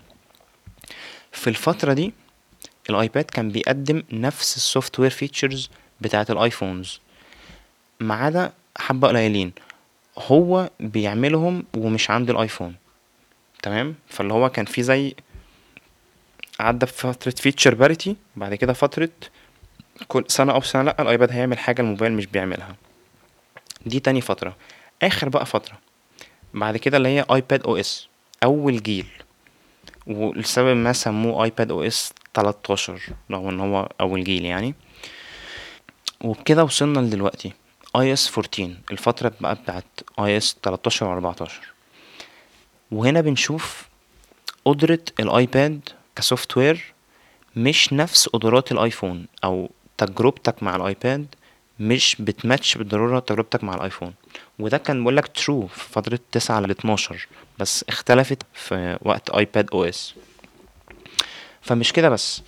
[1.32, 2.12] في الفترة دي
[2.90, 7.00] الآيباد كان بيقدم نفس ال software features بتاعة ال iPhones.
[8.00, 9.52] ما عدا حبة قليلين
[10.18, 12.74] هو بيعملهم ومش عند الآيفون.
[13.62, 15.14] تمام؟ فاللي هو كان في زي
[16.60, 19.08] عدى بفترة feature parity بعد كده فترة
[20.08, 22.76] كل سنة أو سنة لأ الأيباد هيعمل حاجة الموبايل مش بيعملها.
[23.86, 24.56] دي تاني فترة.
[25.02, 25.78] آخر بقى فترة
[26.54, 28.08] بعد كده اللي هي iPadOS.
[28.42, 29.06] أول جيل
[30.06, 34.74] ولسبب ما سموه iPadOS تلاتاشر رغم إن هو أول جيل يعني.
[36.20, 37.52] وبكده وصلنا لدلوقتي
[37.96, 39.84] iOS fourteen الفترة بقى بتاعت
[40.18, 41.72] iOS تلاتاشر واربعتاشر
[42.92, 43.88] وهنا بنشوف
[44.64, 46.94] قدرة ال iPad ك software
[47.56, 51.26] مش نفس قدرات الآيفون أو تجربتك مع الآيباد
[51.80, 54.14] مش بتماتش بالضرورة تجربتك مع الآيفون.
[54.58, 60.14] وده كان بقولك true في فترة تسعة لاتناشر بس اختلفت في وقت iPadOS.
[61.64, 62.42] فمش كده بس.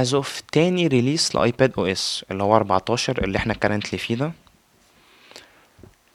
[0.00, 4.32] As of تاني release ل iPadOS اللي هو أربعتاشر اللي إحنا currently فيه ده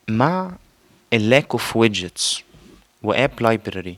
[0.10, 0.52] مع
[1.14, 2.44] ال lack of widgets
[3.04, 3.98] و app library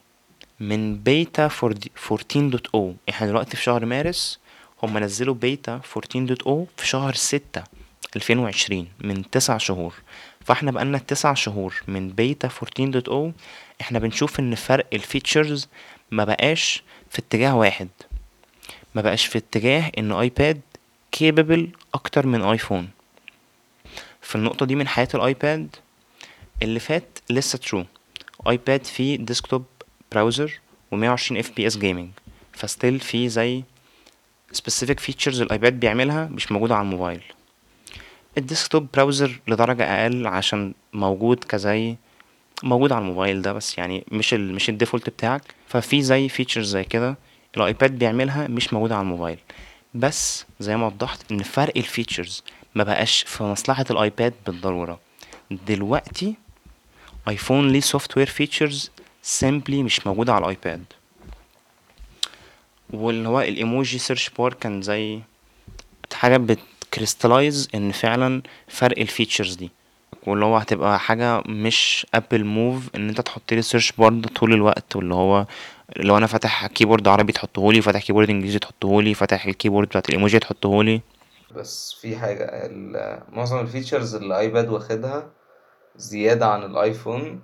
[0.60, 4.40] من بيتا 14.0 إحنا دلوقتي في شهر مارس
[4.84, 7.64] هم نزلوا بيتا 14.0 في شهر ستة
[8.16, 9.94] ألفين وعشرين من تسع شهور.
[10.46, 13.14] فإحنا بقالنا تسع شهور من بيتا 14.0
[13.82, 15.68] إحنا بنشوف إن فرق ال features
[16.12, 17.88] ما بقاش في اتجاه واحد.
[18.96, 20.62] ما بقاش في اتجاه إن iPad
[21.12, 22.90] capable أكتر من iPhone.
[24.22, 25.76] في النقطة دي من حياة ال iPad
[26.64, 27.86] اللي فات لسه true
[28.48, 29.66] iPad فيه desktop
[30.12, 30.60] browser
[30.92, 32.10] ومية وعشرين FPS gaming
[32.54, 33.64] ف still في زي
[34.54, 37.22] specific features ال iPad بيعملها مش موجودة على الموبايل.
[38.38, 41.96] ال desktop browser لدرجة أقل عشان موجود كزي
[42.64, 45.42] موجود على الموبايل ده بس يعني مش ال مش ال default بتاعك.
[45.68, 47.16] ففي زي features زي كده
[47.58, 49.38] ال iPad بيعملها مش موجودة على الموبايل.
[49.94, 52.44] بس زي ما وضحت إن فرق ال features
[52.76, 55.00] ما بقاش في مصلحة ال iPad بالضرورة.
[55.68, 56.36] دلوقتي
[57.28, 58.92] iPhone ليه software features
[59.22, 60.84] simply مش موجودة على ال iPad
[62.94, 65.20] واللي هو ال emoji search bar كان زي
[66.14, 69.72] حاجة بت crystallize إن فعلا فرق ال features دي.
[70.28, 75.14] واللي هو هتبقى حاجة مش Apple move إن أنت تحطلي search bar طول الوقت واللي
[75.14, 75.46] هو
[75.98, 80.40] لو أنا فاتح keyboard عربي تحطهولي فاتح keyboard إنجليزي تحطهولي فاتح ال keyboard بتاعت الايموجي
[80.40, 81.02] تحطهولي.
[81.56, 82.70] بس في حاجة
[83.30, 85.32] معظم ال features اللي iPad واخدها
[85.96, 87.42] زيادة عن ال iPhone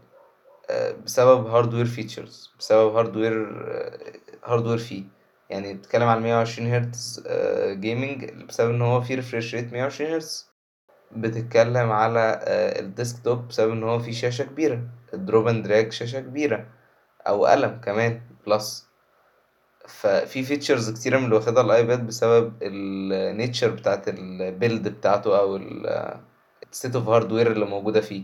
[1.05, 3.33] بسبب hardware features بسبب hardware
[4.45, 5.03] hardware فيه
[5.49, 7.27] يعني بتتكلم عن مية وعشرين hertz
[7.71, 10.49] gaming بسبب إن هو فيه refresh rate مية وعشرين هرتز
[11.11, 12.39] بتتكلم على
[12.79, 14.81] ال desktop بسبب إن هو فيه شاشة كبيرة
[15.13, 16.78] ال drop and drag شاشة كبيرة.
[17.29, 18.89] أو قلم كمان plus
[19.87, 25.39] ففي features كتيرة من اللي واخدها ال iPad بسبب ال nature بتاعت ال build بتاعته
[25.39, 25.55] أو
[26.71, 28.23] ال set of hardware اللي موجودة فيه.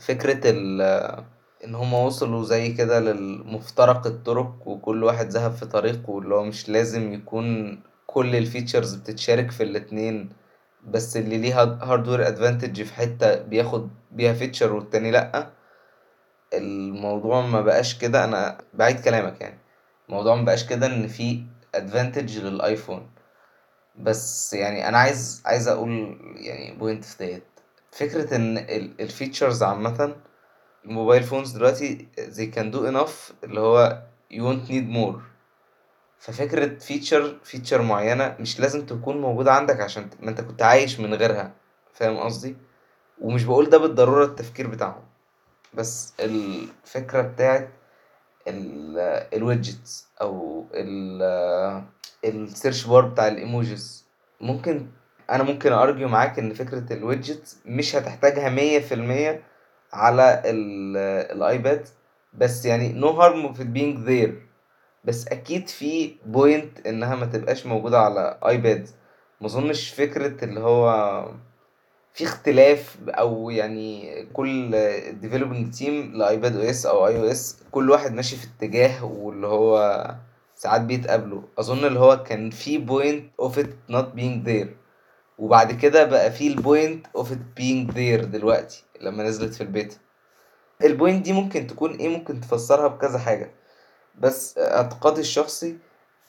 [0.00, 0.50] فكرة
[1.64, 6.68] إن هما وصلوا زي كده للمفترق الطرق وكل واحد ذهب في طريق واللي هو مش
[6.68, 10.28] لازم يكون كل ال features بتتشارك في الاتنين
[10.84, 15.50] بس اللي ليه hardware advantage في حتة بياخد بيها feature والتاني لأ.
[16.54, 18.24] الموضوع ما بقاش كده.
[18.24, 19.58] أنا بعيد كلامك يعني.
[20.08, 21.42] الموضوع ما بقاش كده إن في
[21.74, 23.10] advantage لل iPhone.
[23.98, 27.44] بس يعني أنا عايز عايز أقول يعني point في ديت
[27.92, 28.58] فكرة إن
[29.00, 30.16] ال features عامة
[30.84, 35.20] ال mobile phones دلوقتي they can do enough اللي هو you won't need more.
[36.18, 41.14] ففكرة feature feature معينة مش لازم تكون موجودة عندك عشان ما أنت كنت عايش من
[41.14, 41.52] غيرها.
[41.92, 42.56] فاهم قصدي؟
[43.20, 45.07] ومش بقول ده بالضرورة التفكير بتاعهم.
[45.74, 47.68] بس الفكرة بتاعت
[49.32, 50.66] ال widgets أو
[52.24, 54.06] ال search bar بتاع ال emojis
[54.40, 54.86] ممكن
[55.30, 59.42] أنا ممكن argue معاك إن فكرة ال widgets مش هتحتاجها مية في المية
[59.92, 61.88] على ال iPad
[62.34, 64.48] بس يعني no harm في being there.
[65.04, 68.88] بس أكيد في point إنها ما تبقاش موجودة على iPad
[69.40, 70.88] مظنش فكرة اللي هو
[72.18, 74.70] في اختلاف أو يعني كل
[75.22, 80.06] developing team ل iPadOS أو iOS كل واحد ماشي في اتجاه واللي هو
[80.54, 81.42] ساعات بيتقابلوا.
[81.58, 84.68] أظن اللي هو كان في point of it not being there.
[85.38, 89.94] وبعد كده بقى في ال point of it being there دلوقتي لما نزلت في البيتا.
[90.84, 93.50] ال point دي ممكن تكون إيه؟ ممكن تفسرها بكذا حاجة.
[94.18, 95.76] بس اعتقادي الشخصي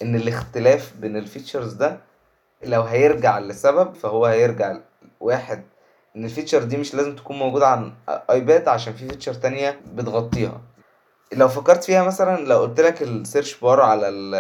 [0.02, 2.00] إن الاختلاف بين ال features ده
[2.64, 4.78] لو هيرجع لسبب فهو هيرجع
[5.20, 5.64] واحد
[6.20, 10.62] إن ال feature دي مش لازم تكون موجودة عن iPad عشان في feature تانية بتغطيها.
[11.34, 14.36] لو فكرت فيها مثلا لو قلت لك ال search bar على ال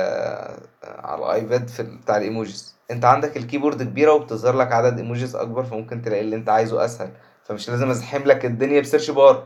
[0.83, 2.75] على ال iPad في بتاع ال emojis.
[2.91, 6.85] أنت عندك ال keyboard كبيرة وبتظهر لك عدد emojis أكبر فممكن تلاقي اللي أنت عايزه
[6.85, 7.11] أسهل.
[7.43, 9.43] فمش لازم أزحم لك الدنيا ب search bar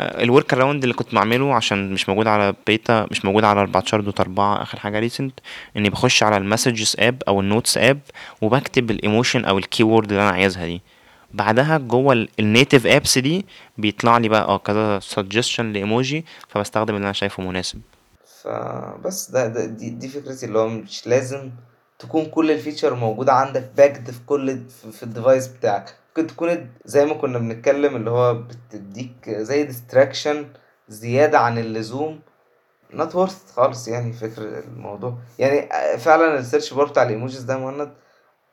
[0.00, 4.20] ال workaround اللي كنت بعمله عشان مش موجود على بيتا مش موجود على 14 dot
[4.20, 5.40] 4 آخر حاجة recent
[5.76, 8.00] إني بخش على ال Messages app أو ال Notes app
[8.42, 10.82] وبكتب ال emotion أو ال keyword اللي أنا عايزها دي.
[11.34, 13.46] بعدها جوه ال native apps دي
[13.78, 17.80] بيطلع لي بقى آه كذا suggestion ل emoji فبستخدم اللي أنا شايفه مناسب.
[18.42, 21.50] فبس ده, ده دي, دي فكرتي اللي هو مش لازم
[21.98, 24.60] تكون كل ال feature موجودة عندك باكد في كل
[24.92, 25.94] في ال device بتاعك.
[26.08, 30.46] ممكن تكون زي ما كنا بنتكلم اللي هو بتديك زي distraction
[30.88, 32.20] زيادة عن اللزوم.
[32.92, 35.18] Not worth خالص يعني فكر الموضوع.
[35.38, 37.92] يعني فعلا ال search bar بتاع ال emojis ده مهند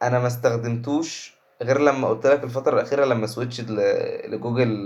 [0.03, 3.65] أنا ما استخدمتوش غير لما قلت لك الفترة الأخيرة لما switchت
[4.27, 4.86] ل Google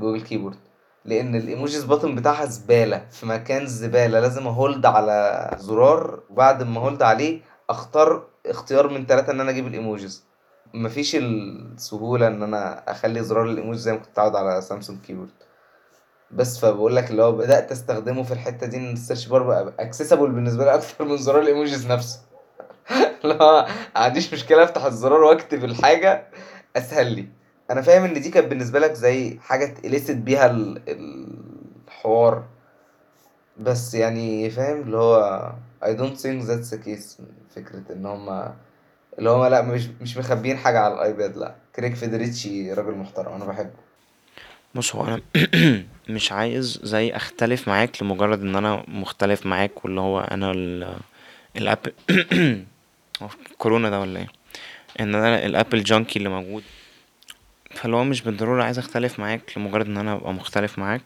[0.00, 0.56] Google keyboard
[1.04, 4.20] لأن ال emojis button بتاعها زبالة في مكان زبالة.
[4.20, 9.50] لازم أ hold على زرار وبعد ما hold عليه أختار اختيار من تلاتة إن أنا
[9.50, 10.24] أجيب ال emojis
[10.74, 15.30] مفيش السهولة إن أنا أخلي زرار الإيموجي زي ما كنت متعود على Samsung keyboard
[16.30, 19.72] بس فبقول لك اللي هو بدأت أستخدمه في الحتة دي إن ال search bar بقى
[19.80, 22.20] accessible بالنسبة لي أكتر من زرار ال emojis نفسه.
[23.24, 26.26] ما عنديش مشكلة أفتح الزرار وأكتب الحاجة
[26.76, 27.26] أسهل لي.
[27.70, 30.56] أنا فاهم إن دي كانت بالنسبة لك زي حاجة ت elicit بيها
[31.88, 32.44] الحوار.
[33.56, 35.52] بس يعني فاهم اللي هو
[35.84, 37.22] I don't think that's the case.
[37.56, 38.54] فكرة إن هما
[39.18, 41.54] اللي هما لأ مش مش مخبيين حاجة على الأيباد لأ.
[41.76, 43.70] كريج فيدريجي راجل محترم أنا بحبه.
[44.74, 45.20] بص هو أنا
[46.08, 50.96] مش عايز زي أختلف معاك لمجرد إن أنا مختلف معاك واللي هو أنا ال
[51.56, 52.54] الابل هو
[53.58, 54.28] كورونا ده ولا إيه؟
[55.00, 56.62] ان أنا الابل جانكي اللي موجود.
[57.70, 61.02] فاللي هو مش بالضرورة عايز اختلف معاك لمجرد ان أنا ابقى مختلف معاك.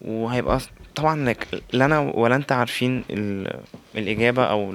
[0.00, 0.60] وهيبقى
[0.94, 1.34] طبعا
[1.72, 3.04] لا أنا ولا أنت عارفين
[3.94, 4.70] الإجابة أو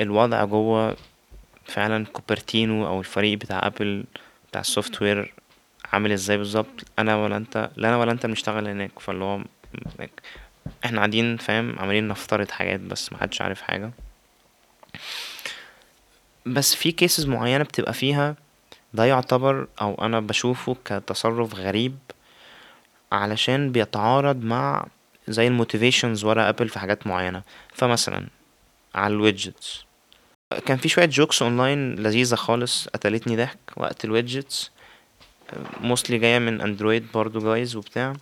[0.00, 0.96] الوضع جوه
[1.64, 4.04] فعلا كوبرتينو أو الفريق بتاع أبل
[4.50, 5.34] بتاع ال software
[5.92, 6.84] عامل إزاي بالظبط.
[6.98, 8.98] أنا ولا أنت لا أنا ولا أنت بنشتغل هناك.
[8.98, 9.40] فاللي هو
[10.84, 13.90] إحنا قاعدين فاهم؟ عمالين نفترض حاجات بس محدش عارف حاجة.
[16.46, 18.36] بس في cases معينة بتبقى فيها
[18.94, 21.98] ده يعتبر أو أنا بشوفه كتصرف غريب
[23.12, 24.86] علشان بيتعارض مع
[25.28, 27.42] زي ال motivations ورا ابل في حاجات معينة.
[27.74, 28.26] فمثلا
[28.94, 29.84] على ال widgets.
[30.66, 34.70] كان في شوية jokes online لذيذة خالص قتلتني ضحك وقت ال widgets.
[35.80, 38.12] mostly جاية من اندرويد برضو جايز وبتاع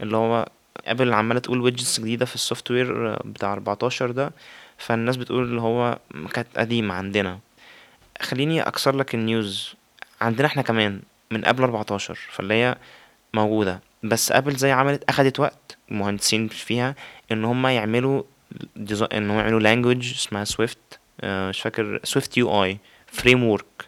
[0.00, 0.48] اللي هو
[0.86, 4.32] ابل عمالة تقول widgets جديدة في ال software بتاع 14 ده.
[4.78, 5.98] فالناس بتقول اللي هو
[6.32, 7.38] كانت قديمة عندنا.
[8.20, 9.74] خليني أكسر لك ال news
[10.20, 11.00] عندنا إحنا كمان
[11.30, 12.76] من قبل 14 فاللي هي
[13.34, 13.80] موجودة.
[14.02, 16.94] بس ابل زي عملت أخدت وقت المهندسين فيها
[17.32, 18.22] إن هم يعملوا
[19.12, 20.78] إن هم يعملوا language اسمها سويفت
[21.20, 23.86] آه، مش فاكر سويفت يو اي framework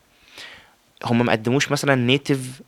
[1.05, 2.61] هم ما قدموش مثلا native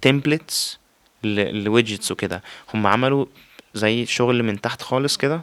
[0.00, 0.79] templates
[1.24, 2.42] ل widgets وكده.
[2.74, 3.26] هم عملوا
[3.74, 5.40] زي شغل من تحت خالص كده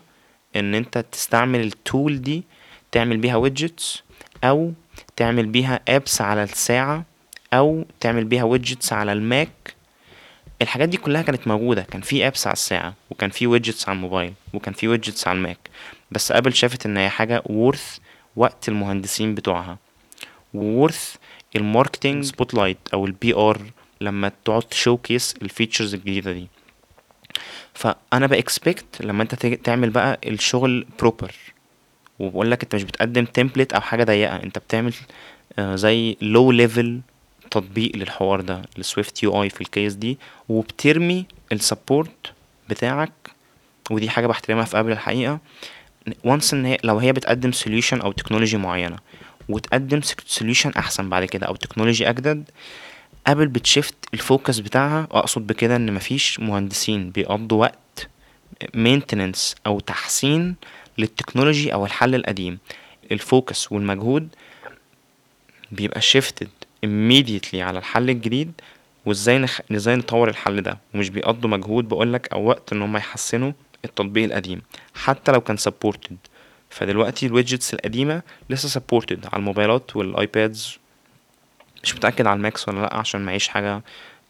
[0.55, 2.43] إن أنت تستعمل ال tool دي
[2.91, 4.03] تعمل بيها widgets
[4.43, 4.73] أو
[5.15, 7.05] تعمل بيها apps على الساعة
[7.53, 9.75] أو تعمل بيها widgets على الماك.
[10.61, 11.81] الحاجات دي كلها كانت موجودة.
[11.81, 15.57] كان في apps على الساعة وكان في widgets على الموبايل وكان في widgets على الماك.
[16.11, 17.99] بس ابل شافت إن هي حاجة worth
[18.35, 19.77] وقت المهندسين بتوعها.
[20.53, 21.15] و worth
[21.55, 23.61] ال marketing spotlight أو ال PR
[24.01, 26.47] لما تقعد ت showcase ال features الجديدة دي.
[27.73, 31.31] فأنا ب expect لما أنت تعمل بقى الشغل proper
[32.19, 34.35] وبقول لك أنت مش بتقدم template أو حاجة ضيقة.
[34.35, 34.93] أنت بتعمل
[35.59, 36.99] آه، زي low level
[37.51, 40.17] تطبيق للحوار ده لسويفت يو اي في ال case دي.
[40.49, 42.33] وبترمي ال support
[42.69, 43.11] بتاعك.
[43.91, 45.39] ودي حاجة بحترمها في ابل الحقيقة.
[46.23, 48.97] once إن هي لو هي بتقدم solution أو technology معينة.
[49.49, 52.49] وتقدم solution أحسن بعد كده أو technology أجدد
[53.27, 58.07] ابل بت shift ال focus بتاعها اقصد بكده إن مفيش مهندسين بيقضوا وقت
[58.73, 60.55] maintenance أو تحسين
[60.97, 62.59] للتكنولوجي أو الحل القديم.
[63.11, 64.27] ال focus والمجهود
[65.71, 66.49] بيبقى shifted
[66.85, 68.51] immediately على الحل الجديد
[69.05, 69.59] وإزاي نخ...
[69.71, 70.77] إزاي نطور الحل ده.
[70.95, 73.51] ومش بيقضوا مجهود بقولك أو وقت إن هم يحسنوا
[73.85, 74.61] التطبيق القديم.
[74.95, 76.15] حتى لو كان supported.
[76.69, 80.77] فدلوقتي ال widgets القديمة لسه supported على الموبايلات والايبادز
[81.83, 83.81] مش متأكد على الماكس ولا لأ عشان معيش حاجة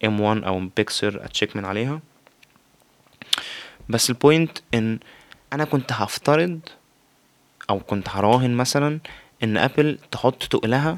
[0.05, 1.99] M1 أو بيكسل أ check من عليها.
[3.89, 4.99] بس ال point إن
[5.53, 6.59] أنا كنت هفترض
[7.69, 8.99] أو كنت هراهن مثلا
[9.43, 10.97] إن أبل تحط تقلها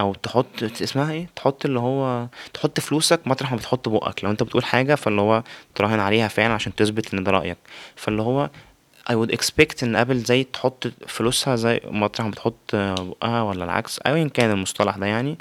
[0.00, 4.24] أو تحط اسمها إيه؟ تحط اللي هو تحط فلوسك مطرح ما بتحط بقك.
[4.24, 5.42] لو أنت بتقول حاجة فاللي هو
[5.74, 7.58] تراهن عليها فعلا عشان تثبت إن ده رأيك.
[7.96, 8.50] فاللي هو
[9.10, 14.00] I would expect إن ابل زي تحط فلوسها زي مطرح ما بتحط بقها ولا العكس
[14.06, 15.38] ايا كان المصطلح ده يعني.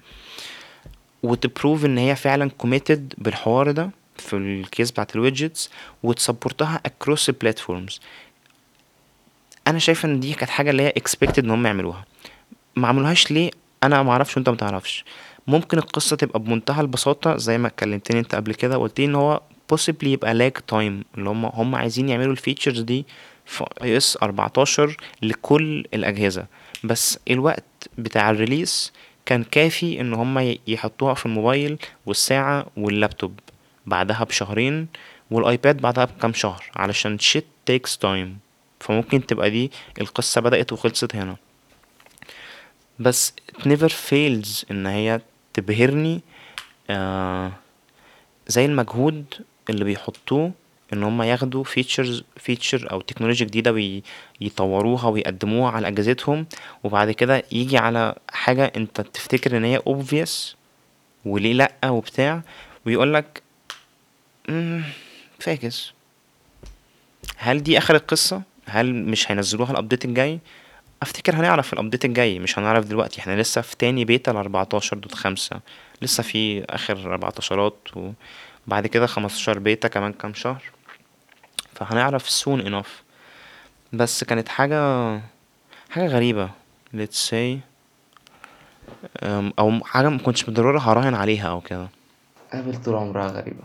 [1.24, 5.70] وت prove إن هي فعلا committed بالحوار ده في ال case بتاعت الويدجتس
[6.04, 8.00] وتسبورتها across البلاتفورمز
[9.68, 12.06] أنا شايف إن دي كانت حاجة اللي هي expected إن هم يعملوها.
[12.76, 13.52] ما عملوهاش ليه؟
[13.84, 15.06] أنا ما أعرفش وأنت ما تعرفش.
[15.48, 19.42] ممكن القصة تبقى بمنتهى البساطة زي ما اتكلمتني أنت قبل كده قلت إن هو
[19.74, 23.06] possibly يبقى lag time اللي هم هم عايزين يعملوا ال features دي
[23.48, 23.66] في
[23.98, 26.46] OS 14 لكل الأجهزة.
[26.84, 27.64] بس الوقت
[27.98, 28.94] بتاع ال release
[29.26, 33.40] كان كافي إن هم يحطوها في الموبايل والساعة واللابتوب
[33.86, 34.88] بعدها بشهرين
[35.32, 38.30] والآيباد بعدها بكام شهر علشان shit takes time.
[38.80, 39.72] فممكن تبقى دي
[40.02, 41.36] القصة بدأت وخلصت هنا.
[43.00, 45.22] بس it never fails إن هي
[45.54, 46.22] تبهرني
[46.90, 47.52] آه
[48.48, 49.26] زي المجهود
[49.70, 50.52] اللي بيحطوه
[50.94, 54.02] إن هم ياخدوا features feature أو تكنولوجيا جديدة
[54.42, 56.46] ويطوروها ويقدموها على أجهزتهم
[56.84, 60.56] وبعد كده يجي على حاجة أنت تفتكر إن هي obvious
[61.26, 62.42] وليه لأ وبتاع
[62.86, 63.42] ويقولك
[64.50, 64.84] مم،
[65.40, 65.94] fuck us.
[67.38, 70.40] هل دي آخر القصة؟ هل مش هينزلوها ال update الجاي؟
[71.02, 75.16] أفتكر هنعرف ال update الجاي مش هنعرف دلوقتي إحنا لسه في تاني بيتا الاربعتاشر دوت
[75.16, 75.60] خمسة
[76.02, 77.78] لسه في آخر أربعتاشرات
[78.68, 80.64] وبعد كده خمستاشر بيتا كمان كام شهر.
[81.78, 82.92] فهنعرف soon enough.
[83.94, 85.12] بس كانت حاجة
[85.90, 86.50] حاجة غريبة.
[86.96, 87.58] Let's say
[89.24, 91.88] أم، أو حاجة مكنتش بالضرورة هراهن عليها أو كده.
[92.54, 93.64] ابل طول عمرها غريبة.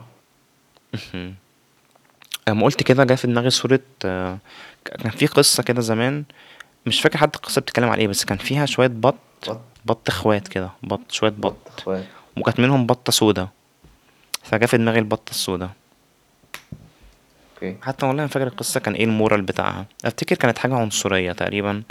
[2.47, 4.37] لما قلت كده جه في دماغي صورة آه،
[4.85, 6.23] كان في قصة كده زمان.
[6.85, 9.15] مش فاكر حتى القصة بتتكلم على إيه بس كان فيها شوية بط
[9.49, 9.61] بط.
[9.85, 10.69] بط إخوات كده.
[10.83, 11.55] بط شوية بط.
[11.65, 12.05] بط إخوات.
[12.37, 13.47] وكانت منهم بطة سودا
[14.43, 15.69] فجا في دماغي البطة السودا
[17.63, 17.77] okay.
[17.81, 19.85] حتى والله ما فاكر القصة كان إيه ال moral بتاعها.
[20.05, 21.83] أفتكر كانت حاجة عنصرية تقريبا.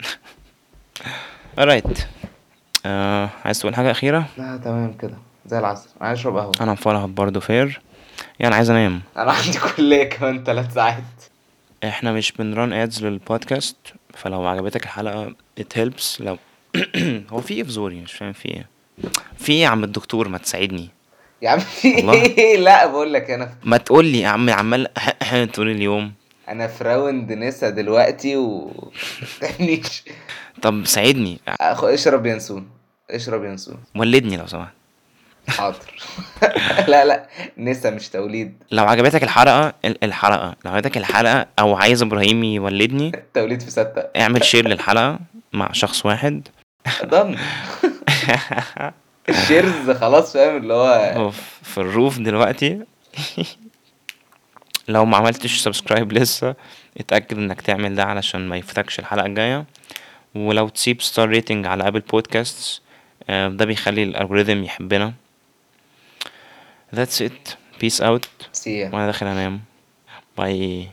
[1.60, 2.00] Alright
[2.86, 5.16] آه عايز تقول حاجة أخيرة؟ لا تمام كده.
[5.46, 5.88] زي العسل.
[6.00, 6.52] أنا عايز أشرب قهوة.
[6.60, 7.80] أنا مفرهد برضه fair
[8.38, 9.02] يعني عايز أنام.
[9.16, 11.02] أنا عندي كلية كمان تلات ساعات.
[11.84, 13.76] إحنا مش بن run ads لل podcast
[14.14, 16.20] فلو عجبتك الحلقة it helps.
[16.20, 16.38] لو
[17.32, 18.66] هو في إيه في زوري مش فاهم في إيه.
[19.38, 20.88] في إيه يا عم الدكتور ما تساعدني.
[21.44, 21.88] يا عم في.
[22.12, 24.88] إيه؟ لا بقول لك أنا ما تقول لي يا عم عمال
[25.54, 26.12] طول اليوم.
[26.48, 28.70] أنا في round نسا دلوقتي و
[30.62, 31.40] طب ساعدني.
[31.50, 32.68] أخ- اشرب ينسون.
[33.10, 33.76] اشرب ينسون.
[33.96, 34.72] ولدني لو سمحت.
[35.48, 35.76] حاضر.
[36.88, 37.28] لا لا
[37.58, 38.54] نسا مش توليد.
[38.70, 44.00] لو عجبتك الحلقة ال- الحلقة لو عجبتك الحلقة أو عايز إبراهيم يولدني توليد في ستة.
[44.20, 45.18] اعمل share للحلقة
[45.52, 46.48] مع شخص واحد.
[47.04, 47.36] done.
[49.28, 52.80] ال shares خلاص فاهم؟ اللي هو هو ف- في ال roof دلوقتي.
[54.88, 56.54] لو ما عملتش subscribe لسه
[56.98, 59.64] اتأكد إنك تعمل ده علشان ما يفوتكش الحلقة الجاية.
[60.34, 62.82] ولو تسيب star rating على Apple Podcast
[63.28, 65.12] ده بيخلي ال algorithm يحبنا.
[66.96, 67.54] That's it.
[67.82, 68.26] Peace out.
[68.52, 69.60] سي وأنا داخل أنام.
[70.38, 70.88] باي